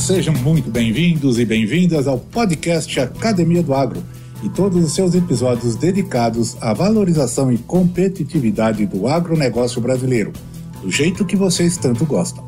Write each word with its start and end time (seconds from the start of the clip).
sejam 0.00 0.32
muito 0.32 0.70
bem-vindos 0.70 1.38
e 1.38 1.44
bem-vindas 1.44 2.08
ao 2.08 2.18
podcast 2.18 2.98
Academia 2.98 3.62
do 3.62 3.74
Agro 3.74 4.02
e 4.42 4.48
todos 4.48 4.82
os 4.82 4.94
seus 4.94 5.14
episódios 5.14 5.76
dedicados 5.76 6.56
à 6.58 6.72
valorização 6.72 7.52
e 7.52 7.58
competitividade 7.58 8.86
do 8.86 9.06
agronegócio 9.06 9.78
brasileiro, 9.78 10.32
do 10.80 10.90
jeito 10.90 11.26
que 11.26 11.36
vocês 11.36 11.76
tanto 11.76 12.06
gostam. 12.06 12.42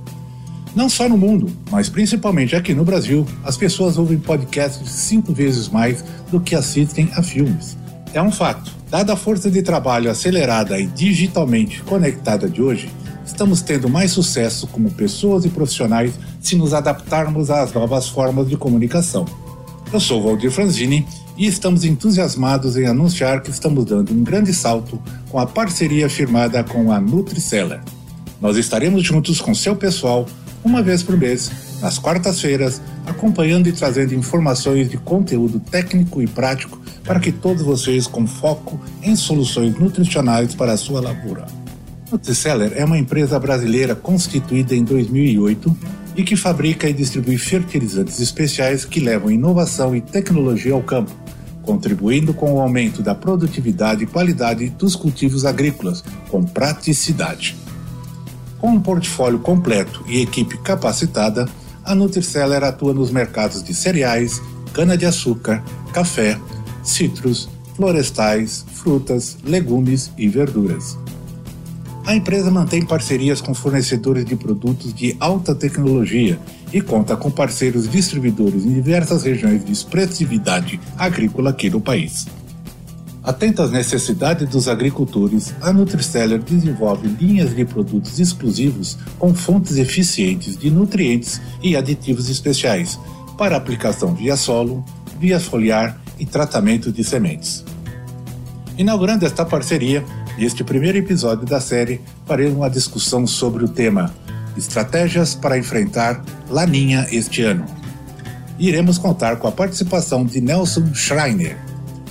Não 0.75 0.89
só 0.89 1.07
no 1.07 1.19
mundo, 1.19 1.47
mas 1.71 1.91
principalmente 1.91 2.57
aqui 2.57 2.73
no 2.73 2.87
Brasil, 2.87 3.27
as 3.45 3.59
pessoas 3.59 3.99
ouvem 3.99 4.19
podcasts 4.19 4.91
cinco 4.91 5.35
vezes 5.35 5.69
mais 5.69 6.03
do 6.31 6.41
que 6.41 6.55
assistem 6.55 7.11
a 7.15 7.23
filmes. 7.23 7.77
É 8.15 8.23
um 8.23 8.33
fato. 8.33 8.73
Dada 8.89 9.13
a 9.13 9.17
força 9.17 9.51
de 9.51 9.61
trabalho 9.61 10.11
acelerada 10.11 10.81
e 10.81 10.87
digitalmente 10.87 11.83
conectada 11.83 12.49
de 12.49 12.63
hoje, 12.63 12.89
estamos 13.25 13.63
tendo 13.63 13.89
mais 13.89 14.11
sucesso 14.11 14.67
como 14.67 14.91
pessoas 14.91 15.45
e 15.45 15.49
profissionais 15.49 16.15
se 16.41 16.57
nos 16.57 16.75
adaptarmos 16.75 17.51
às 17.51 17.73
novas 17.73 18.09
formas 18.09 18.49
de 18.49 18.57
comunicação. 18.57 19.25
Eu 19.93 20.01
sou 20.01 20.23
Valdir 20.23 20.51
Franzini 20.51 21.07
e 21.37 21.47
estamos 21.47 21.85
entusiasmados 21.85 22.77
em 22.77 22.87
anunciar 22.87 23.43
que 23.43 23.51
estamos 23.51 23.85
dando 23.85 24.13
um 24.13 24.23
grande 24.23 24.53
salto 24.53 25.01
com 25.31 25.39
a 25.39 25.47
parceria 25.47 26.09
firmada 26.09 26.63
com 26.65 26.93
a 26.93 27.01
Nutriceller. 27.01 27.81
Nós 28.41 28.57
estaremos 28.57 29.03
juntos 29.03 29.41
com 29.41 29.55
seu 29.55 29.77
pessoal 29.77 30.27
uma 30.65 30.83
vez 30.83 31.03
por 31.03 31.17
mês, 31.17 31.51
nas 31.81 31.99
quartas-feiras, 31.99 32.81
acompanhando 33.07 33.69
e 33.69 33.73
trazendo 33.73 34.15
informações 34.15 34.89
de 34.89 34.97
conteúdo 34.97 35.59
técnico 35.59 36.23
e 36.23 36.27
prático 36.27 36.81
para 37.05 37.19
que 37.19 37.33
todos 37.33 37.63
vocês 37.63 38.07
com 38.07 38.27
foco 38.27 38.81
em 39.03 39.17
soluções 39.17 39.77
nutricionais 39.79 40.55
para 40.55 40.73
a 40.73 40.77
sua 40.77 41.01
lavoura. 41.01 41.62
Nutriceller 42.13 42.75
é 42.77 42.85
uma 42.85 42.99
empresa 42.99 43.39
brasileira 43.41 43.95
constituída 43.95 44.75
em 44.75 44.85
2008 44.85 45.75
e 46.15 46.23
que 46.23 46.37
fabrica 46.37 46.87
e 46.87 46.93
distribui 46.93 47.39
fertilizantes 47.39 48.21
especiais 48.21 48.85
que 48.85 49.01
levam 49.01 49.31
inovação 49.31 49.97
e 49.97 50.01
tecnologia 50.03 50.75
ao 50.75 50.83
campo, 50.83 51.11
contribuindo 51.63 52.35
com 52.35 52.53
o 52.53 52.61
aumento 52.61 53.03
da 53.03 53.15
produtividade 53.15 54.05
e 54.05 54.07
qualidade 54.07 54.69
dos 54.69 54.95
cultivos 54.95 55.47
agrícolas, 55.47 56.05
com 56.29 56.45
praticidade. 56.45 57.57
Com 58.59 58.73
um 58.73 58.81
portfólio 58.81 59.39
completo 59.39 60.05
e 60.07 60.21
equipe 60.21 60.59
capacitada, 60.59 61.49
a 61.83 61.95
Nutriceller 61.95 62.63
atua 62.63 62.93
nos 62.93 63.11
mercados 63.11 63.63
de 63.63 63.73
cereais, 63.73 64.39
cana-de-açúcar, 64.75 65.65
café, 65.95 66.39
citros, 66.85 67.49
florestais, 67.75 68.67
frutas, 68.71 69.39
legumes 69.43 70.13
e 70.19 70.29
verduras. 70.29 71.02
A 72.05 72.17
empresa 72.17 72.51
mantém 72.51 72.85
parcerias 72.85 73.41
com 73.41 73.55
fornecedores 73.55 74.25
de 74.25 74.35
produtos 74.35 74.93
de 74.93 75.17
alta 75.21 75.55
tecnologia 75.55 76.39
e 76.73 76.81
conta 76.81 77.17
com 77.17 77.31
parceiros 77.31 77.89
distribuidores 77.89 78.65
em 78.65 78.73
diversas 78.73 79.23
regiões 79.23 79.65
de 79.65 79.73
expressividade 79.73 80.81
agrícola 80.99 81.51
aqui 81.51 81.71
no 81.71 81.81
país. 81.81 82.27
Atenta 83.23 83.63
às 83.63 83.71
necessidades 83.71 84.49
dos 84.49 84.67
agricultores, 84.67 85.55
a 85.61 85.73
Nutriceller 85.73 86.43
desenvolve 86.43 87.07
linhas 87.07 87.55
de 87.55 87.65
produtos 87.65 88.19
exclusivos 88.19 88.99
com 89.17 89.33
fontes 89.33 89.77
eficientes 89.77 90.57
de 90.57 90.73
nutrientes 90.73 91.41
e 91.63 91.77
aditivos 91.77 92.29
especiais 92.29 92.99
para 93.39 93.57
aplicação 93.57 94.13
via 94.13 94.37
solo, 94.37 94.85
via 95.21 95.39
foliar 95.39 96.01
e 96.19 96.27
tratamento 96.27 96.91
de 96.91 97.05
sementes. 97.05 97.65
Inaugurando 98.77 99.25
esta 99.25 99.45
parceria, 99.45 100.05
Neste 100.39 100.65
primeiro 100.65 100.97
episódio 100.97 101.47
da 101.47 101.61
série, 101.61 102.01
faremos 102.27 102.57
uma 102.57 102.71
discussão 102.71 103.27
sobre 103.27 103.65
o 103.65 103.69
tema 103.69 104.13
Estratégias 104.57 105.35
para 105.35 105.59
enfrentar 105.59 106.25
Laninha 106.49 107.07
este 107.11 107.43
ano. 107.43 107.67
Iremos 108.59 108.97
contar 108.99 109.37
com 109.37 109.47
a 109.47 109.53
participação 109.53 110.25
de 110.25 110.41
Nelson 110.41 110.95
Schreiner, 110.95 111.57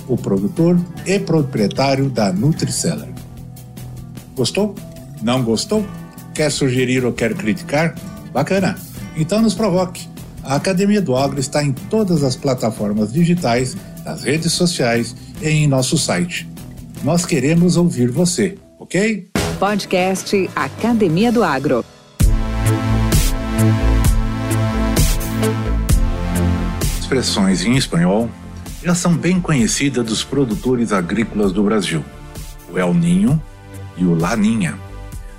o 0.08 0.16
produtor 0.16 0.78
e 1.04 1.18
proprietário 1.18 2.08
da 2.08 2.32
Nutriceller. 2.32 3.12
Gostou? 4.36 4.74
Não 5.20 5.42
gostou? 5.42 5.84
Quer 6.34 6.50
sugerir 6.50 7.04
ou 7.04 7.12
quer 7.12 7.34
criticar? 7.34 7.94
Bacana! 8.32 8.76
Então 9.16 9.42
nos 9.42 9.54
provoque. 9.54 10.08
A 10.44 10.56
Academia 10.56 11.02
do 11.02 11.16
Agro 11.16 11.38
está 11.38 11.62
em 11.62 11.72
todas 11.72 12.22
as 12.22 12.34
plataformas 12.34 13.12
digitais, 13.12 13.76
nas 14.04 14.22
redes 14.22 14.52
sociais 14.52 15.14
e 15.40 15.48
em 15.48 15.66
nosso 15.68 15.98
site 15.98 16.51
nós 17.02 17.26
queremos 17.26 17.76
ouvir 17.76 18.10
você, 18.10 18.56
ok? 18.78 19.28
Podcast 19.58 20.48
Academia 20.54 21.32
do 21.32 21.42
Agro. 21.42 21.84
Expressões 27.00 27.64
em 27.64 27.76
espanhol 27.76 28.30
já 28.84 28.94
são 28.94 29.16
bem 29.16 29.40
conhecidas 29.40 30.04
dos 30.04 30.22
produtores 30.22 30.92
agrícolas 30.92 31.52
do 31.52 31.64
Brasil: 31.64 32.04
o 32.72 32.78
El 32.78 32.94
Ninho 32.94 33.42
e 33.96 34.04
o 34.04 34.14
Laninha. 34.14 34.78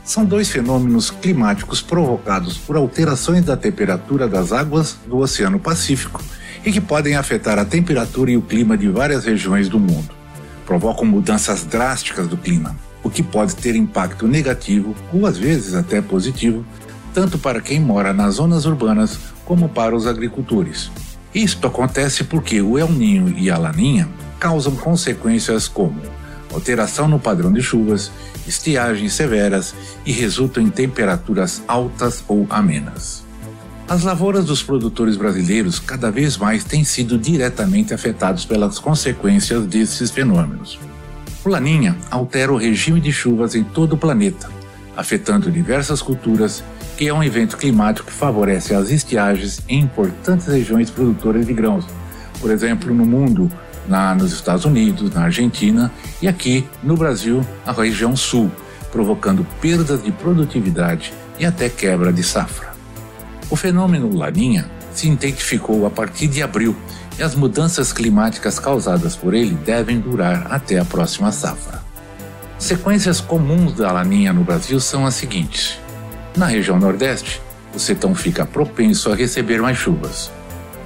São 0.04 0.26
dois 0.26 0.50
fenômenos 0.50 1.10
climáticos 1.10 1.82
provocados 1.82 2.58
por 2.58 2.76
alterações 2.76 3.46
da 3.46 3.56
temperatura 3.56 4.28
das 4.28 4.52
águas 4.52 4.98
do 5.08 5.20
Oceano 5.20 5.60
Pacífico 5.60 6.22
e 6.66 6.74
que 6.74 6.82
podem 6.82 7.16
afetar 7.16 7.58
a 7.58 7.64
temperatura 7.64 8.32
e 8.32 8.38
o 8.38 8.42
clima 8.42 8.78
de 8.78 8.90
várias 8.90 9.24
regiões 9.24 9.70
do 9.70 9.80
mundo 9.80 10.23
provocam 10.66 11.06
mudanças 11.06 11.64
drásticas 11.64 12.28
do 12.28 12.38
clima, 12.38 12.76
o 13.04 13.10
que 13.10 13.22
pode 13.22 13.56
ter 13.56 13.76
impacto 13.76 14.28
negativo 14.28 14.96
ou 15.14 15.26
às 15.26 15.38
vezes 15.38 15.74
até 15.74 16.02
positivo, 16.02 16.66
tanto 17.14 17.38
para 17.38 17.62
quem 17.62 17.80
mora 17.80 18.14
nas 18.14 18.36
zonas 18.36 18.66
urbanas 18.66 19.20
como 19.46 19.70
para 19.70 19.96
os 19.96 20.08
agricultores. 20.08 20.92
Isto 21.34 21.68
acontece 21.68 22.24
porque 22.24 22.62
o 22.62 22.78
El 22.78 22.90
Ninho 22.90 23.36
e 23.38 23.50
a 23.50 23.58
Laninha 23.58 24.08
causam 24.40 24.76
consequências 24.76 25.68
como 25.68 26.02
alteração 26.54 27.08
no 27.08 27.20
padrão 27.20 27.52
de 27.52 27.62
chuvas, 27.62 28.12
estiagens 28.48 29.14
severas 29.14 29.74
e 30.06 30.12
resultam 30.12 30.62
em 30.62 30.70
temperaturas 30.70 31.64
altas 31.68 32.24
ou 32.28 32.46
amenas. 32.50 33.23
As 33.94 34.02
lavouras 34.02 34.46
dos 34.46 34.64
produtores 34.64 35.16
brasileiros 35.16 35.78
cada 35.78 36.10
vez 36.10 36.36
mais 36.36 36.64
têm 36.64 36.84
sido 36.84 37.16
diretamente 37.16 37.94
afetados 37.94 38.44
pelas 38.44 38.80
consequências 38.80 39.68
desses 39.68 40.10
fenômenos. 40.10 40.80
O 41.46 41.50
Laninha 41.50 41.96
altera 42.10 42.52
o 42.52 42.58
regime 42.58 43.00
de 43.00 43.12
chuvas 43.12 43.54
em 43.54 43.64
todo 43.64 43.94
o 43.94 43.98
planeta, 43.98 44.50
afetando 44.98 45.52
diversas 45.52 46.02
culturas, 46.02 46.64
que 46.98 47.08
é 47.08 47.14
um 47.14 47.24
evento 47.24 47.56
climático 47.56 48.08
que 48.08 48.14
favorece 48.14 48.74
as 48.74 48.90
estiagens 48.90 49.62
em 49.70 49.82
importantes 49.82 50.48
regiões 50.48 50.90
produtoras 50.90 51.46
de 51.46 51.54
grãos, 51.54 51.86
por 52.42 52.50
exemplo, 52.50 52.92
no 52.92 53.06
mundo, 53.06 53.48
na, 53.88 54.16
nos 54.16 54.34
Estados 54.34 54.66
Unidos, 54.66 55.14
na 55.14 55.26
Argentina 55.26 55.92
e 56.20 56.28
aqui 56.28 56.68
no 56.82 56.98
Brasil, 56.98 57.46
na 57.64 57.72
região 57.72 58.16
sul, 58.16 58.52
provocando 58.92 59.46
perdas 59.62 60.04
de 60.04 60.12
produtividade 60.12 61.14
e 61.40 61.46
até 61.46 61.70
quebra 61.70 62.12
de 62.12 62.24
safra. 62.24 62.73
O 63.54 63.56
fenômeno 63.56 64.12
Laninha 64.18 64.68
se 64.96 65.08
intensificou 65.08 65.86
a 65.86 65.90
partir 65.92 66.28
de 66.28 66.42
abril 66.42 66.76
e 67.20 67.22
as 67.22 67.36
mudanças 67.36 67.94
climáticas 67.94 68.58
causadas 68.58 69.16
por 69.16 69.36
ele 69.36 69.54
devem 69.54 70.00
durar 70.00 70.48
até 70.52 70.80
a 70.80 70.84
próxima 70.84 71.32
safra. 71.32 71.80
Sequências 72.58 73.22
comuns 73.22 73.74
da 73.74 73.92
Laninha 73.92 74.34
no 74.34 74.44
Brasil 74.44 74.80
são 74.80 75.06
as 75.06 75.14
seguintes: 75.14 75.78
na 76.36 76.48
região 76.48 76.80
Nordeste, 76.80 77.40
o 77.76 77.80
sertão 77.80 78.16
fica 78.16 78.44
propenso 78.44 79.12
a 79.12 79.16
receber 79.16 79.62
mais 79.62 79.78
chuvas. 79.78 80.32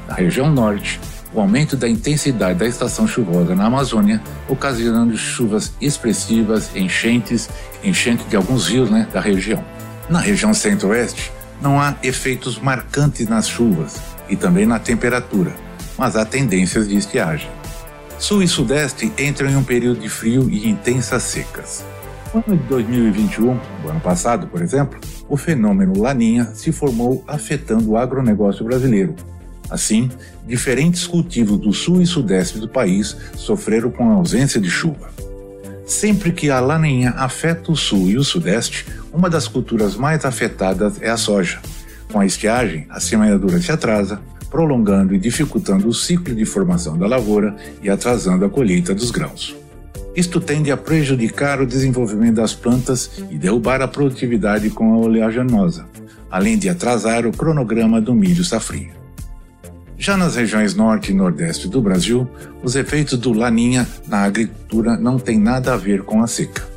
Na 0.05 0.15
região 0.15 0.51
Norte, 0.51 0.99
o 1.33 1.39
aumento 1.39 1.77
da 1.77 1.87
intensidade 1.87 2.59
da 2.59 2.67
estação 2.67 3.07
chuvosa 3.07 3.55
na 3.55 3.67
Amazônia, 3.67 4.21
ocasionando 4.49 5.15
chuvas 5.15 5.71
expressivas, 5.79 6.75
enchentes, 6.75 7.49
enchente 7.81 8.25
de 8.25 8.35
alguns 8.35 8.67
rios 8.67 8.89
né, 8.91 9.07
da 9.13 9.21
região. 9.21 9.63
Na 10.09 10.19
região 10.19 10.53
Centro-Oeste, 10.53 11.31
não 11.61 11.79
há 11.79 11.95
efeitos 12.03 12.59
marcantes 12.59 13.27
nas 13.27 13.47
chuvas 13.47 13.99
e 14.29 14.35
também 14.35 14.65
na 14.65 14.79
temperatura, 14.79 15.53
mas 15.97 16.15
há 16.15 16.25
tendências 16.25 16.87
de 16.87 16.95
estiagem. 16.95 17.49
Sul 18.19 18.41
e 18.41 18.47
Sudeste 18.47 19.11
entram 19.17 19.49
em 19.49 19.55
um 19.55 19.63
período 19.63 19.99
de 19.99 20.09
frio 20.09 20.49
e 20.49 20.67
intensas 20.67 21.23
secas. 21.23 21.85
No 22.33 22.43
ano 22.45 22.57
de 22.57 22.63
2021, 22.67 23.59
o 23.85 23.89
ano 23.89 23.99
passado, 23.99 24.47
por 24.47 24.61
exemplo, 24.61 24.99
o 25.29 25.37
fenômeno 25.37 26.01
Laninha 26.01 26.51
se 26.53 26.71
formou 26.71 27.23
afetando 27.27 27.91
o 27.91 27.97
agronegócio 27.97 28.65
brasileiro, 28.65 29.15
Assim, 29.69 30.09
diferentes 30.45 31.05
cultivos 31.05 31.57
do 31.57 31.73
sul 31.73 32.01
e 32.01 32.05
sudeste 32.05 32.59
do 32.59 32.69
país 32.69 33.17
sofreram 33.35 33.91
com 33.91 34.09
a 34.09 34.13
ausência 34.13 34.61
de 34.61 34.69
chuva. 34.69 35.09
Sempre 35.87 36.33
que 36.33 36.49
a 36.49 36.59
laninha 36.59 37.11
afeta 37.11 37.71
o 37.71 37.75
sul 37.75 38.09
e 38.09 38.17
o 38.17 38.23
sudeste, 38.23 38.85
uma 39.13 39.29
das 39.29 39.47
culturas 39.47 39.95
mais 39.95 40.25
afetadas 40.25 41.01
é 41.01 41.09
a 41.09 41.15
soja. 41.15 41.61
Com 42.11 42.19
a 42.19 42.25
estiagem, 42.25 42.85
a 42.89 42.99
semeadura 42.99 43.57
se 43.61 43.71
atrasa, 43.71 44.19
prolongando 44.49 45.15
e 45.15 45.17
dificultando 45.17 45.87
o 45.87 45.93
ciclo 45.93 46.35
de 46.35 46.43
formação 46.43 46.97
da 46.97 47.07
lavoura 47.07 47.55
e 47.81 47.89
atrasando 47.89 48.43
a 48.43 48.49
colheita 48.49 48.93
dos 48.93 49.11
grãos. 49.11 49.55
Isto 50.13 50.41
tende 50.41 50.71
a 50.71 50.77
prejudicar 50.77 51.61
o 51.61 51.65
desenvolvimento 51.65 52.35
das 52.35 52.53
plantas 52.53 53.09
e 53.31 53.37
derrubar 53.37 53.81
a 53.81 53.87
produtividade 53.87 54.69
com 54.69 54.93
a 54.93 54.97
oleaginosa, 54.97 55.85
além 56.29 56.57
de 56.57 56.67
atrasar 56.67 57.25
o 57.25 57.31
cronograma 57.31 58.01
do 58.01 58.13
milho 58.13 58.43
safrinha. 58.43 58.96
Já 59.99 60.15
nas 60.15 60.35
regiões 60.35 60.75
norte 60.75 61.11
e 61.11 61.15
nordeste 61.15 61.67
do 61.67 61.81
Brasil, 61.81 62.29
os 62.61 62.75
efeitos 62.75 63.17
do 63.17 63.33
Laninha 63.33 63.87
na 64.07 64.23
agricultura 64.23 64.95
não 64.95 65.17
têm 65.17 65.39
nada 65.39 65.73
a 65.73 65.77
ver 65.77 66.03
com 66.03 66.21
a 66.21 66.27
seca. 66.27 66.67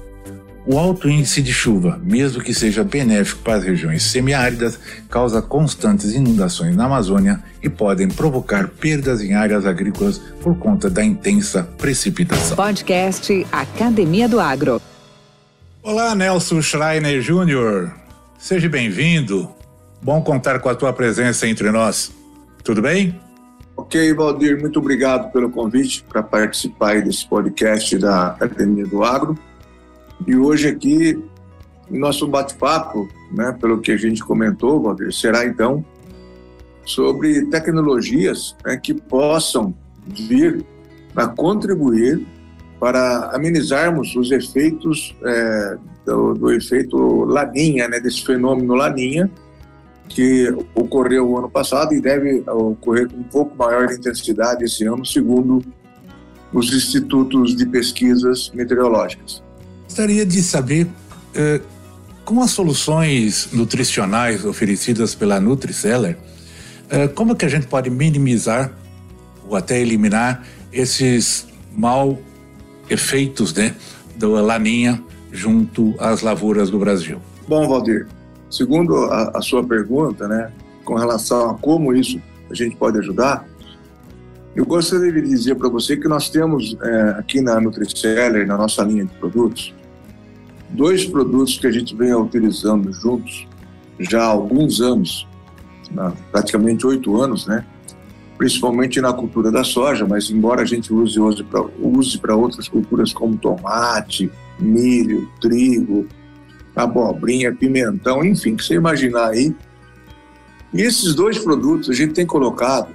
O 0.67 0.79
alto 0.79 1.09
índice 1.09 1.43
de 1.43 1.53
chuva, 1.53 2.01
mesmo 2.03 2.43
que 2.43 2.55
seja 2.55 2.83
benéfico 2.83 3.43
para 3.43 3.57
as 3.57 3.65
regiões 3.65 4.05
semiáridas, 4.05 4.79
causa 5.11 5.43
constantes 5.43 6.15
inundações 6.15 6.77
na 6.77 6.85
Amazônia 6.85 7.43
e 7.63 7.69
podem 7.69 8.09
provocar 8.09 8.69
perdas 8.69 9.21
em 9.21 9.35
áreas 9.35 9.67
agrícolas 9.67 10.19
por 10.43 10.57
conta 10.59 10.89
da 10.89 11.05
intensa 11.05 11.65
precipitação. 11.77 12.57
Podcast 12.57 13.47
Academia 13.51 14.29
do 14.29 14.39
Agro. 14.39 14.81
Olá, 15.83 16.15
Nelson 16.15 16.63
Schreiner 16.63 17.21
Júnior. 17.21 17.93
Seja 18.39 18.69
bem-vindo. 18.69 19.51
Bom 20.03 20.23
contar 20.23 20.61
com 20.61 20.69
a 20.69 20.75
tua 20.75 20.93
presença 20.93 21.47
entre 21.47 21.71
nós. 21.71 22.13
Tudo 22.63 22.83
bem? 22.83 23.19
Ok, 23.77 24.13
Valdir, 24.13 24.61
muito 24.61 24.79
obrigado 24.79 25.33
pelo 25.33 25.51
convite 25.51 26.05
para 26.07 26.23
participar 26.23 27.01
desse 27.01 27.27
podcast 27.27 27.97
da 27.97 28.29
Academia 28.29 28.87
do 28.87 29.03
Agro. 29.03 29.39
E 30.27 30.37
hoje 30.37 30.69
aqui, 30.69 31.19
nosso 31.91 32.27
bate-papo, 32.27 33.09
né, 33.33 33.57
pelo 33.59 33.81
que 33.81 33.91
a 33.91 33.97
gente 33.97 34.23
comentou, 34.23 34.83
Valdir, 34.83 35.13
será 35.13 35.47
então 35.47 35.83
sobre 36.85 37.47
tecnologias 37.47 38.55
né, 38.65 38.77
que 38.77 38.93
possam 38.93 39.75
vir 40.07 40.65
a 41.17 41.27
contribuir 41.27 42.27
para 42.79 43.31
amenizarmos 43.35 44.15
os 44.17 44.31
efeitos 44.31 45.17
é, 45.25 45.79
do, 46.05 46.35
do, 46.35 46.53
efeito 46.53 46.97
laninha, 47.25 47.89
né, 47.89 48.01
desse 48.01 48.25
fenômeno 48.25 48.75
laninha, 48.75 49.31
que 50.11 50.53
ocorreu 50.75 51.31
o 51.31 51.39
ano 51.39 51.49
passado 51.49 51.95
e 51.95 52.01
deve 52.01 52.43
ocorrer 52.47 53.09
com 53.09 53.17
um 53.17 53.23
pouco 53.23 53.57
maior 53.57 53.91
intensidade 53.91 54.65
esse 54.65 54.85
ano, 54.85 55.07
segundo 55.07 55.65
os 56.53 56.75
institutos 56.75 57.57
de 57.57 57.65
pesquisas 57.65 58.51
meteorológicas. 58.53 59.41
Gostaria 59.85 60.27
de 60.27 60.43
saber 60.43 60.89
eh, 61.33 61.61
com 62.25 62.43
as 62.43 62.51
soluções 62.51 63.49
nutricionais 63.53 64.45
oferecidas 64.45 65.15
pela 65.15 65.41
Nutriceller, 65.41 66.19
eh, 66.91 67.07
como 67.09 67.37
que 67.37 67.45
a 67.45 67.49
gente 67.49 67.69
pode 67.69 67.89
minimizar 67.89 68.73
ou 69.49 69.55
até 69.55 69.81
eliminar 69.81 70.45
esses 70.73 71.47
mal 71.73 72.19
efeitos 72.89 73.55
né, 73.55 73.77
da 74.17 74.27
laninha 74.27 75.01
junto 75.31 75.95
às 75.99 76.21
lavouras 76.21 76.69
do 76.69 76.81
Brasil? 76.81 77.21
Bom, 77.47 77.69
Valdir, 77.69 78.09
Segundo 78.51 78.97
a, 79.05 79.39
a 79.39 79.41
sua 79.41 79.65
pergunta, 79.65 80.27
né, 80.27 80.53
com 80.85 80.95
relação 80.95 81.51
a 81.51 81.55
como 81.55 81.95
isso 81.95 82.21
a 82.51 82.55
gente 82.55 82.77
pode 82.77 82.99
ajudar, 82.99 83.47
eu 84.55 84.67
gostaria 84.67 85.13
de 85.13 85.23
dizer 85.23 85.55
para 85.55 85.69
você 85.69 85.97
que 85.97 86.09
nós 86.09 86.29
temos 86.29 86.77
é, 86.83 87.11
aqui 87.11 87.41
na 87.41 87.61
Nutriceller, 87.61 88.47
na 88.47 88.57
nossa 88.57 88.83
linha 88.83 89.05
de 89.05 89.13
produtos, 89.15 89.73
dois 90.71 91.05
produtos 91.05 91.57
que 91.59 91.67
a 91.67 91.71
gente 91.71 91.95
vem 91.95 92.13
utilizando 92.13 92.93
juntos 92.93 93.47
já 94.01 94.23
há 94.23 94.27
alguns 94.27 94.81
anos, 94.81 95.29
praticamente 96.33 96.87
oito 96.87 97.21
anos, 97.21 97.47
né? 97.47 97.65
principalmente 98.41 99.01
na 99.03 99.13
cultura 99.13 99.53
da 99.53 99.63
soja, 99.63 100.07
mas 100.07 100.31
embora 100.31 100.63
a 100.63 100.65
gente 100.65 100.93
use 100.93 101.21
use 101.21 101.45
para 101.45 101.63
use 101.79 102.19
outras 102.31 102.69
culturas 102.69 103.13
como 103.13 103.37
tomate, 103.37 104.31
milho, 104.59 105.29
trigo, 105.41 106.07
abobrinha, 106.75 107.55
pimentão, 107.55 108.25
enfim, 108.25 108.57
que 108.57 108.65
você 108.65 108.75
imaginar 108.75 109.29
aí. 109.29 109.55
E 110.73 110.83
esses 110.83 111.15
dois 111.15 111.39
produtos 111.39 111.91
a 111.91 111.93
gente 111.93 112.15
tem 112.15 112.27
colocado 112.27 112.89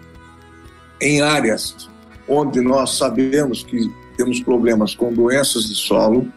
em 1.01 1.21
áreas 1.21 1.89
onde 2.27 2.61
nós 2.61 2.97
sabemos 2.97 3.63
que 3.63 3.91
temos 4.17 4.39
problemas 4.39 4.95
com 4.95 5.13
doenças 5.13 5.65
de 5.65 5.75
solo, 5.75 6.27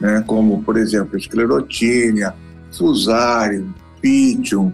né, 0.00 0.22
como, 0.26 0.62
por 0.62 0.76
exemplo, 0.76 1.18
esclerotínia, 1.18 2.34
fusarium, 2.72 3.72
pitium, 4.00 4.72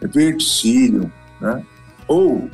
verticílio, 0.00 1.10
né, 1.40 1.64
ou 2.08 2.50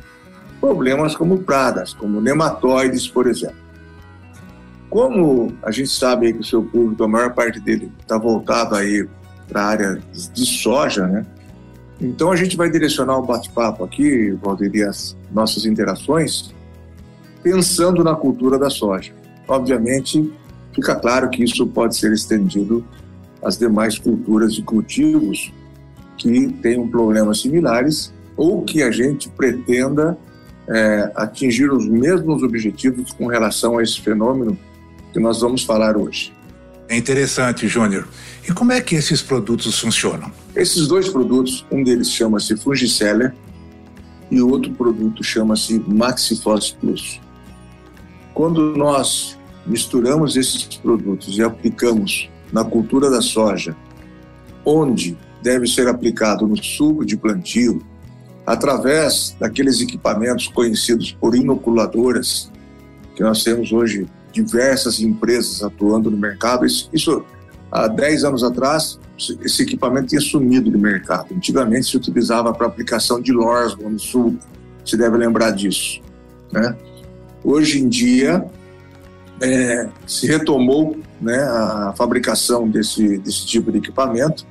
problemas 0.61 1.15
como 1.15 1.39
pragas, 1.39 1.93
como 1.93 2.21
nematóides, 2.21 3.07
por 3.07 3.27
exemplo. 3.27 3.58
Como 4.89 5.53
a 5.61 5.71
gente 5.71 5.89
sabe 5.89 6.33
que 6.33 6.39
o 6.39 6.43
seu 6.43 6.63
público, 6.63 7.03
a 7.03 7.07
maior 7.07 7.33
parte 7.33 7.59
dele 7.59 7.91
está 7.99 8.17
voltado 8.17 8.75
aí 8.75 9.07
para 9.47 9.61
a 9.61 9.65
área 9.65 10.01
de 10.33 10.45
soja, 10.45 11.07
né? 11.07 11.25
Então 12.01 12.31
a 12.31 12.35
gente 12.35 12.55
vai 12.55 12.69
direcionar 12.69 13.17
o 13.17 13.25
bate-papo 13.25 13.83
aqui, 13.83 14.31
Valdir, 14.41 14.71
e 14.73 14.83
as 14.83 15.17
nossas 15.31 15.65
interações, 15.65 16.53
pensando 17.43 18.03
na 18.03 18.15
cultura 18.15 18.57
da 18.57 18.69
soja. 18.69 19.11
Obviamente, 19.47 20.31
fica 20.73 20.95
claro 20.95 21.29
que 21.29 21.43
isso 21.43 21.67
pode 21.67 21.97
ser 21.97 22.13
estendido 22.13 22.85
às 23.43 23.57
demais 23.57 23.97
culturas 23.97 24.53
e 24.53 24.61
cultivos 24.61 25.51
que 26.17 26.47
tenham 26.61 26.87
problemas 26.87 27.41
similares 27.41 28.13
ou 28.35 28.63
que 28.63 28.81
a 28.81 28.91
gente 28.91 29.29
pretenda 29.29 30.17
é, 30.67 31.11
atingir 31.15 31.71
os 31.71 31.85
mesmos 31.87 32.43
objetivos 32.43 33.11
com 33.11 33.27
relação 33.27 33.77
a 33.77 33.83
esse 33.83 33.99
fenômeno 33.99 34.57
que 35.13 35.19
nós 35.19 35.41
vamos 35.41 35.63
falar 35.63 35.97
hoje. 35.97 36.33
É 36.87 36.97
interessante, 36.97 37.67
Júnior. 37.67 38.07
E 38.47 38.51
como 38.51 38.71
é 38.71 38.81
que 38.81 38.95
esses 38.95 39.21
produtos 39.21 39.79
funcionam? 39.79 40.31
Esses 40.55 40.87
dois 40.87 41.07
produtos, 41.07 41.65
um 41.71 41.83
deles 41.83 42.11
chama-se 42.11 42.57
Fungiceller 42.57 43.33
e 44.31 44.41
o 44.41 44.49
outro 44.49 44.71
produto 44.73 45.23
chama-se 45.23 45.79
Maxifos 45.87 46.71
Plus. 46.71 47.21
Quando 48.33 48.75
nós 48.75 49.37
misturamos 49.65 50.35
esses 50.35 50.63
produtos 50.77 51.37
e 51.37 51.43
aplicamos 51.43 52.29
na 52.51 52.63
cultura 52.63 53.09
da 53.09 53.21
soja, 53.21 53.75
onde 54.65 55.15
deve 55.43 55.67
ser 55.67 55.87
aplicado 55.87 56.47
no 56.47 56.61
suco 56.61 57.05
de 57.05 57.15
plantio, 57.15 57.81
através 58.45 59.35
daqueles 59.39 59.79
equipamentos 59.79 60.47
conhecidos 60.47 61.11
por 61.11 61.35
inoculadoras, 61.35 62.51
que 63.15 63.21
nós 63.21 63.43
temos 63.43 63.71
hoje 63.71 64.07
diversas 64.43 64.99
empresas 64.99 65.63
atuando 65.63 66.09
no 66.09 66.17
mercado. 66.17 66.65
Isso, 66.65 66.89
isso 66.93 67.23
há 67.71 67.87
10 67.87 68.23
anos 68.23 68.43
atrás, 68.43 68.99
esse 69.41 69.63
equipamento 69.63 70.07
tinha 70.07 70.21
sumido 70.21 70.71
do 70.71 70.79
mercado. 70.79 71.33
Antigamente 71.35 71.87
se 71.87 71.97
utilizava 71.97 72.53
para 72.53 72.67
aplicação 72.67 73.21
de 73.21 73.31
Lorsman 73.31 73.89
no 73.89 73.99
sul, 73.99 74.37
se 74.85 74.97
deve 74.97 75.17
lembrar 75.17 75.51
disso. 75.51 76.01
Né? 76.51 76.75
Hoje 77.43 77.79
em 77.79 77.87
dia, 77.87 78.45
é, 79.41 79.89
se 80.05 80.27
retomou 80.27 80.97
né, 81.21 81.37
a 81.37 81.93
fabricação 81.95 82.67
desse, 82.67 83.17
desse 83.19 83.45
tipo 83.45 83.71
de 83.71 83.77
equipamento. 83.77 84.45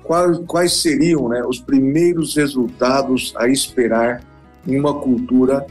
quais, 0.03 0.37
quais 0.45 0.81
seriam 0.81 1.29
né, 1.29 1.43
os 1.45 1.59
primeiros 1.59 2.35
resultados 2.35 3.33
a 3.37 3.47
esperar 3.47 4.23
em 4.67 4.79
uma 4.79 4.93
cultura 4.93 5.65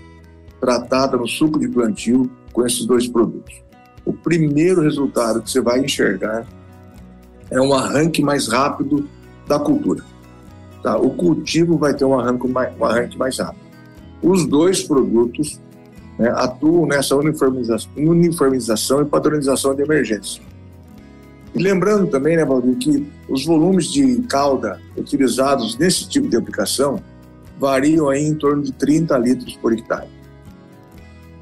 tratada 0.60 1.16
no 1.16 1.26
suco 1.26 1.58
de 1.58 1.68
plantio 1.68 2.30
com 2.52 2.66
esses 2.66 2.84
dois 2.84 3.06
produtos? 3.06 3.62
O 4.04 4.12
primeiro 4.12 4.80
resultado 4.80 5.42
que 5.42 5.50
você 5.50 5.60
vai 5.60 5.80
enxergar 5.80 6.46
é 7.50 7.60
um 7.60 7.72
arranque 7.72 8.22
mais 8.22 8.48
rápido 8.48 9.08
da 9.46 9.58
cultura. 9.58 10.02
Tá? 10.82 10.96
O 10.96 11.10
cultivo 11.10 11.76
vai 11.78 11.94
ter 11.94 12.04
um 12.04 12.18
arranque 12.18 12.48
mais, 12.48 12.74
um 12.78 12.84
arranque 12.84 13.16
mais 13.16 13.38
rápido. 13.38 13.62
Os 14.22 14.46
dois 14.46 14.82
produtos 14.82 15.60
né, 16.18 16.32
atuam 16.34 16.86
nessa 16.86 17.14
uniformização, 17.16 17.90
uniformização 17.96 19.02
e 19.02 19.04
padronização 19.04 19.74
de 19.74 19.82
emergência. 19.82 20.42
E 21.54 21.62
lembrando 21.62 22.06
também, 22.06 22.36
né, 22.36 22.44
Valdir, 22.44 22.76
que 22.76 23.12
os 23.28 23.44
volumes 23.44 23.86
de 23.92 24.22
calda 24.22 24.80
utilizados 24.96 25.76
nesse 25.76 26.08
tipo 26.08 26.28
de 26.28 26.36
aplicação 26.36 27.00
variam 27.58 28.08
aí 28.08 28.24
em 28.24 28.34
torno 28.34 28.62
de 28.62 28.72
30 28.72 29.16
litros 29.18 29.56
por 29.56 29.72
hectare. 29.72 30.08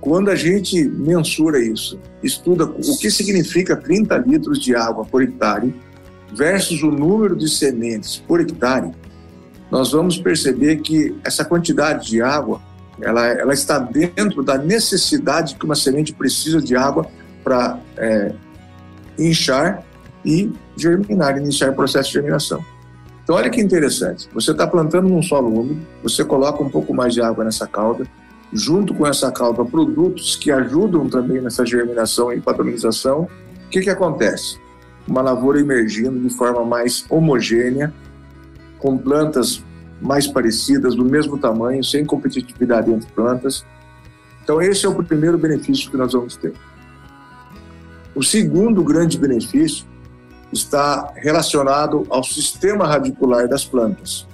Quando 0.01 0.31
a 0.31 0.35
gente 0.35 0.83
mensura 0.83 1.63
isso, 1.63 1.99
estuda 2.23 2.65
o 2.65 2.99
que 2.99 3.11
significa 3.11 3.77
30 3.77 4.17
litros 4.19 4.59
de 4.59 4.75
água 4.75 5.05
por 5.05 5.23
hectare 5.23 5.75
versus 6.35 6.83
o 6.83 6.91
número 6.91 7.37
de 7.37 7.49
sementes 7.49 8.17
por 8.17 8.41
hectare, 8.41 8.91
nós 9.71 9.93
vamos 9.93 10.19
perceber 10.19 10.81
que 10.81 11.15
essa 11.23 11.45
quantidade 11.45 12.09
de 12.09 12.21
água 12.21 12.61
ela, 13.01 13.27
ela 13.27 13.55
está 13.55 13.79
dentro 13.79 14.43
da 14.43 14.59
necessidade 14.59 15.55
que 15.55 15.65
uma 15.65 15.75
semente 15.75 16.13
precisa 16.13 16.61
de 16.61 16.77
água 16.77 17.07
para 17.43 17.79
é, 17.97 18.33
inchar 19.19 19.85
e 20.25 20.53
germinar, 20.77 21.37
iniciar 21.39 21.71
o 21.71 21.75
processo 21.75 22.09
de 22.09 22.15
germinação. 22.15 22.65
Então, 23.23 23.37
olha 23.37 23.51
que 23.51 23.61
interessante. 23.61 24.29
Você 24.35 24.51
está 24.51 24.67
plantando 24.67 25.09
num 25.09 25.23
solo 25.23 25.61
úmido, 25.61 25.81
você 26.03 26.25
coloca 26.25 26.63
um 26.63 26.69
pouco 26.69 26.93
mais 26.93 27.15
de 27.15 27.23
água 27.23 27.45
nessa 27.45 27.67
calda, 27.67 28.05
junto 28.53 28.95
com 28.95 29.07
essa 29.07 29.31
calda, 29.31 29.65
produtos 29.65 30.35
que 30.37 30.51
ajudam 30.51 31.09
também 31.09 31.41
nessa 31.41 31.65
germinação 31.65 32.33
e 32.33 32.41
padronização. 32.41 33.29
O 33.67 33.69
que, 33.71 33.81
que 33.81 33.91
acontece? 33.91 34.59
Uma 35.07 35.23
lavoura 35.23 35.61
emergindo 35.61 36.19
de 36.19 36.35
forma 36.35 36.65
mais 36.65 37.05
homogênea, 37.09 37.93
com 38.79 38.99
plantas 38.99 39.63
mais 40.01 40.27
parecidas, 40.27 40.95
do 40.95 41.05
mesmo 41.05 41.39
tamanho, 41.39 41.85
sem 41.85 42.05
competitividade 42.05 42.91
entre 42.91 43.11
plantas. 43.13 43.65
Então, 44.43 44.61
esse 44.61 44.87
é 44.87 44.89
o 44.89 45.05
primeiro 45.05 45.39
benefício 45.39 45.91
que 45.91 45.97
nós 45.97 46.13
vamos 46.13 46.37
ter. 46.37 46.53
O 48.15 48.25
segundo 48.25 48.83
grande 48.83 49.17
benefício 49.19 49.87
está 50.53 51.13
relacionado 51.17 52.07
ao 52.11 52.25
sistema 52.25 52.87
radicular 52.87 53.49
das 53.49 53.65
plantas. 53.65 54.27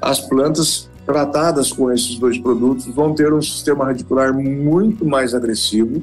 As 0.00 0.20
plantas 0.20 0.88
tratadas 1.04 1.72
com 1.72 1.90
esses 1.92 2.18
dois 2.18 2.38
produtos 2.38 2.86
vão 2.86 3.14
ter 3.14 3.32
um 3.32 3.42
sistema 3.42 3.84
radicular 3.84 4.32
muito 4.32 5.04
mais 5.04 5.34
agressivo, 5.34 6.02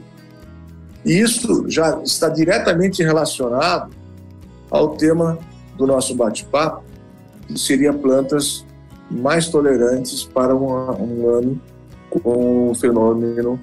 e 1.06 1.20
isso 1.20 1.66
já 1.70 2.02
está 2.04 2.30
diretamente 2.30 3.02
relacionado 3.02 3.96
ao 4.70 4.90
tema 4.98 5.40
do 5.78 5.88
nosso 5.88 6.14
bate-papo, 6.16 6.84
que 7.48 7.58
seria 7.58 7.94
plantas 7.94 8.66
mais 9.10 9.48
tolerantes 9.48 10.26
para 10.26 10.54
um, 10.54 10.66
um 10.66 11.30
ano 11.30 11.62
com 12.10 12.72
o 12.72 12.76
fenômeno 12.76 13.60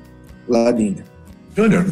Laninha. 0.48 1.04
Júnior, 1.54 1.86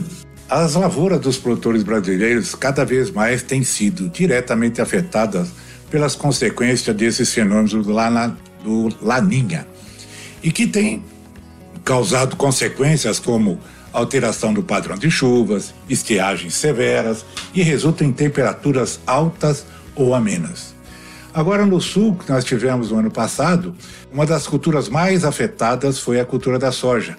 as 0.52 0.74
lavouras 0.74 1.18
dos 1.18 1.38
produtores 1.38 1.82
brasileiros 1.82 2.54
cada 2.54 2.84
vez 2.84 3.10
mais 3.10 3.42
têm 3.42 3.64
sido 3.64 4.10
diretamente 4.10 4.82
afetadas 4.82 5.48
pelas 5.90 6.14
consequências 6.14 6.94
desses 6.94 7.32
fenômenos 7.32 7.72
do, 7.72 7.90
lana, 7.90 8.36
do 8.62 8.90
Laninha 9.00 9.66
e 10.42 10.52
que 10.52 10.66
tem 10.66 11.02
causado 11.82 12.36
consequências 12.36 13.18
como 13.18 13.58
alteração 13.94 14.52
do 14.52 14.62
padrão 14.62 14.98
de 14.98 15.10
chuvas, 15.10 15.72
estiagens 15.88 16.54
severas 16.54 17.24
e 17.54 17.62
resulta 17.62 18.04
em 18.04 18.12
temperaturas 18.12 19.00
altas 19.06 19.64
ou 19.94 20.14
amenas. 20.14 20.74
Agora, 21.32 21.64
no 21.64 21.80
sul, 21.80 22.14
que 22.14 22.30
nós 22.30 22.44
tivemos 22.44 22.90
no 22.90 22.98
ano 22.98 23.10
passado, 23.10 23.74
uma 24.12 24.26
das 24.26 24.46
culturas 24.46 24.90
mais 24.90 25.24
afetadas 25.24 25.98
foi 25.98 26.20
a 26.20 26.26
cultura 26.26 26.58
da 26.58 26.70
soja. 26.70 27.16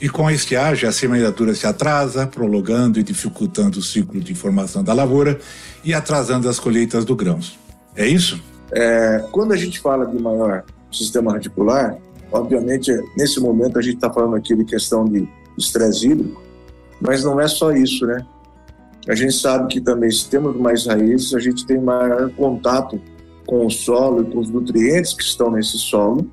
E 0.00 0.08
com 0.08 0.26
a 0.26 0.32
estiagem, 0.32 0.88
a 0.88 0.92
semeadura 0.92 1.54
se 1.54 1.66
atrasa, 1.66 2.26
prolongando 2.26 2.98
e 2.98 3.02
dificultando 3.02 3.78
o 3.78 3.82
ciclo 3.82 4.18
de 4.18 4.34
formação 4.34 4.82
da 4.82 4.94
lavoura 4.94 5.38
e 5.84 5.92
atrasando 5.92 6.48
as 6.48 6.58
colheitas 6.58 7.04
do 7.04 7.14
grãos. 7.14 7.58
É 7.94 8.06
isso? 8.06 8.42
É, 8.72 9.24
quando 9.30 9.52
a 9.52 9.56
gente 9.56 9.78
fala 9.78 10.06
de 10.06 10.20
maior 10.20 10.64
sistema 10.90 11.32
radicular, 11.32 11.98
obviamente, 12.32 12.90
nesse 13.16 13.40
momento 13.40 13.78
a 13.78 13.82
gente 13.82 13.96
está 13.96 14.10
falando 14.10 14.36
aqui 14.36 14.54
de 14.54 14.64
questão 14.64 15.04
de 15.04 15.28
estresse 15.58 16.08
hídrico, 16.08 16.42
mas 17.00 17.22
não 17.22 17.38
é 17.38 17.46
só 17.46 17.72
isso, 17.72 18.06
né? 18.06 18.24
A 19.08 19.14
gente 19.14 19.34
sabe 19.34 19.68
que 19.68 19.80
também, 19.80 20.10
se 20.10 20.28
temos 20.28 20.56
mais 20.56 20.86
raízes, 20.86 21.34
a 21.34 21.40
gente 21.40 21.66
tem 21.66 21.80
maior 21.80 22.30
contato 22.30 23.00
com 23.46 23.66
o 23.66 23.70
solo 23.70 24.22
e 24.22 24.32
com 24.32 24.38
os 24.38 24.48
nutrientes 24.48 25.12
que 25.12 25.22
estão 25.22 25.50
nesse 25.50 25.78
solo. 25.78 26.30